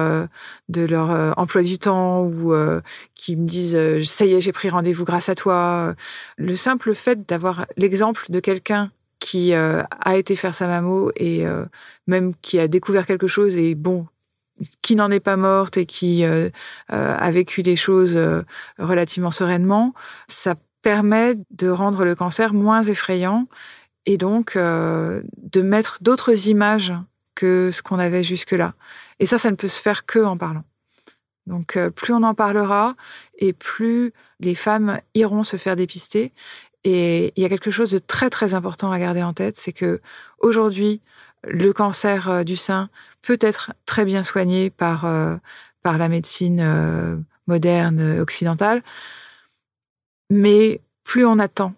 de 0.70 0.82
leur 0.82 1.38
emploi 1.38 1.64
du 1.64 1.80
temps 1.80 2.24
ou 2.24 2.54
qui 3.16 3.36
me 3.36 3.46
disent 3.46 3.78
ça 4.06 4.26
y 4.26 4.34
est, 4.34 4.42
j'ai 4.42 4.52
pris 4.52 4.70
rendez-vous 4.70 5.06
grâce 5.06 5.30
à 5.30 5.36
toi. 5.36 5.96
Le 6.38 6.56
simple 6.56 6.94
fait 6.94 7.28
d'avoir 7.28 7.66
l'exemple 7.78 8.26
de 8.30 8.40
quelqu'un 8.40 8.92
qui 9.22 9.54
euh, 9.54 9.84
a 10.04 10.18
été 10.18 10.36
faire 10.36 10.56
sa 10.56 10.68
mammo 10.68 11.12
et 11.16 11.46
euh, 11.46 11.66
même 12.08 12.34
qui 12.42 12.60
a 12.60 12.68
découvert 12.68 13.06
quelque 13.06 13.28
chose 13.28 13.56
et 13.56 13.76
bon, 13.76 14.08
qui 14.82 14.96
n'en 14.96 15.12
est 15.12 15.22
pas 15.22 15.38
morte 15.38 15.78
et 15.78 15.86
qui 15.86 16.26
euh, 16.26 16.50
a 16.90 17.32
vécu 17.32 17.62
les 17.62 17.76
choses 17.76 18.20
relativement 18.78 19.32
sereinement, 19.32 19.94
ça 20.28 20.56
permet 20.82 21.36
de 21.52 21.70
rendre 21.70 22.04
le 22.04 22.16
cancer 22.16 22.54
moins 22.54 22.84
effrayant 22.84 23.48
et 24.08 24.18
donc 24.18 24.58
de 24.58 25.62
mettre 25.62 26.00
d'autres 26.02 26.48
images 26.48 26.94
que 27.36 27.70
ce 27.72 27.82
qu'on 27.82 28.00
avait 28.00 28.24
jusque-là. 28.24 28.74
Et 29.20 29.26
ça, 29.26 29.38
ça 29.38 29.52
ne 29.52 29.56
peut 29.56 29.68
se 29.68 29.82
faire 29.82 30.06
que 30.06 30.20
en 30.20 30.38
parlant. 30.38 30.64
Donc 31.48 31.78
plus 31.96 32.14
on 32.14 32.24
en 32.24 32.36
parlera 32.36 32.96
et 33.38 33.54
plus 33.54 34.14
les 34.40 34.56
femmes 34.56 35.00
iront 35.16 35.44
se 35.44 35.58
faire 35.58 35.76
dépister 35.76 36.34
et 36.84 37.34
il 37.36 37.44
y 37.44 37.46
a 37.46 37.50
quelque 37.50 37.72
chose 37.72 37.92
de 37.92 38.00
très 38.00 38.30
très 38.30 38.54
important 38.54 38.92
à 38.92 39.00
garder 39.00 39.22
en 39.22 39.34
tête, 39.34 39.58
c'est 39.58 39.74
que 39.74 40.02
aujourd'hui, 40.40 41.02
le 41.44 41.74
cancer 41.74 42.30
euh, 42.30 42.44
du 42.44 42.56
sein 42.56 42.90
peut 43.22 43.38
être 43.42 43.74
très 43.86 44.06
bien 44.06 44.24
soigné 44.24 44.70
par 44.70 45.06
euh, 45.06 45.38
par 45.84 45.98
la 45.98 46.10
médecine 46.10 46.60
euh, 46.62 47.18
moderne 47.48 48.20
occidentale, 48.20 48.84
mais 50.30 50.82
plus 51.04 51.26
on 51.26 51.40
attend, 51.40 51.74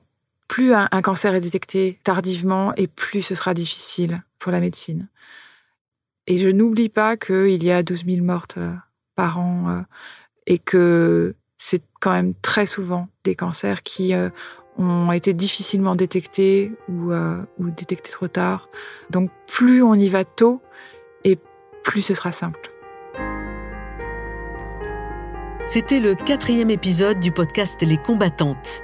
plus 0.47 0.73
un, 0.73 0.87
cancer 1.01 1.33
est 1.35 1.41
détecté 1.41 1.99
tardivement 2.03 2.73
et 2.75 2.87
plus 2.87 3.21
ce 3.21 3.35
sera 3.35 3.53
difficile 3.53 4.23
pour 4.39 4.51
la 4.51 4.59
médecine. 4.59 5.07
Et 6.27 6.37
je 6.37 6.49
n'oublie 6.49 6.89
pas 6.89 7.17
qu'il 7.17 7.63
y 7.63 7.71
a 7.71 7.81
12 7.81 8.05
000 8.05 8.25
mortes 8.25 8.57
par 9.15 9.39
an 9.39 9.83
et 10.45 10.59
que 10.59 11.35
c'est 11.57 11.83
quand 12.01 12.11
même 12.11 12.33
très 12.41 12.65
souvent 12.65 13.07
des 13.23 13.35
cancers 13.35 13.81
qui 13.81 14.13
ont 14.77 15.11
été 15.11 15.33
difficilement 15.33 15.95
détectés 15.95 16.71
ou, 16.89 17.11
euh, 17.11 17.41
ou 17.59 17.69
détectés 17.69 18.11
trop 18.11 18.27
tard. 18.27 18.69
Donc 19.09 19.29
plus 19.47 19.83
on 19.83 19.93
y 19.95 20.09
va 20.09 20.23
tôt 20.25 20.61
et 21.23 21.37
plus 21.83 22.01
ce 22.01 22.13
sera 22.13 22.31
simple. 22.31 22.71
C'était 25.65 25.99
le 25.99 26.13
quatrième 26.13 26.69
épisode 26.69 27.19
du 27.19 27.31
podcast 27.31 27.81
Les 27.81 27.97
combattantes. 27.97 28.83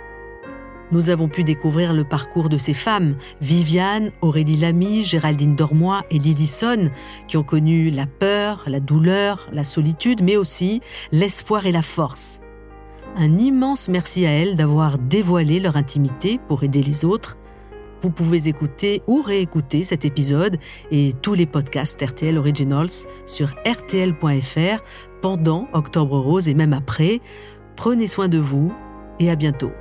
Nous 0.91 1.09
avons 1.09 1.27
pu 1.27 1.43
découvrir 1.43 1.93
le 1.93 2.03
parcours 2.03 2.49
de 2.49 2.57
ces 2.57 2.73
femmes, 2.73 3.15
Viviane, 3.41 4.11
Aurélie 4.21 4.57
Lamy, 4.57 5.03
Géraldine 5.03 5.55
Dormois 5.55 6.03
et 6.09 6.17
Lillison, 6.17 6.89
qui 7.27 7.37
ont 7.37 7.43
connu 7.43 7.91
la 7.91 8.07
peur, 8.07 8.63
la 8.65 8.79
douleur, 8.79 9.49
la 9.51 9.63
solitude, 9.63 10.23
mais 10.23 10.35
aussi 10.35 10.81
l'espoir 11.11 11.67
et 11.67 11.71
la 11.71 11.83
force. 11.83 12.41
Un 13.21 13.37
immense 13.37 13.89
merci 13.89 14.25
à 14.25 14.29
elles 14.29 14.55
d'avoir 14.55 14.97
dévoilé 14.97 15.59
leur 15.59 15.75
intimité 15.75 16.39
pour 16.47 16.63
aider 16.63 16.81
les 16.81 17.03
autres. 17.03 17.37
Vous 18.01 18.11
pouvez 18.11 18.47
écouter 18.47 19.03
ou 19.07 19.21
réécouter 19.21 19.83
cet 19.83 20.05
épisode 20.05 20.57
et 20.89 21.13
tous 21.21 21.33
les 21.33 21.45
podcasts 21.45 22.01
RTL 22.01 22.37
Originals 22.37 22.87
sur 23.25 23.49
rtl.fr 23.67 24.81
pendant 25.21 25.67
Octobre 25.73 26.17
Rose 26.17 26.47
et 26.47 26.53
même 26.53 26.71
après. 26.71 27.19
Prenez 27.75 28.07
soin 28.07 28.29
de 28.29 28.37
vous 28.37 28.73
et 29.19 29.29
à 29.29 29.35
bientôt. 29.35 29.71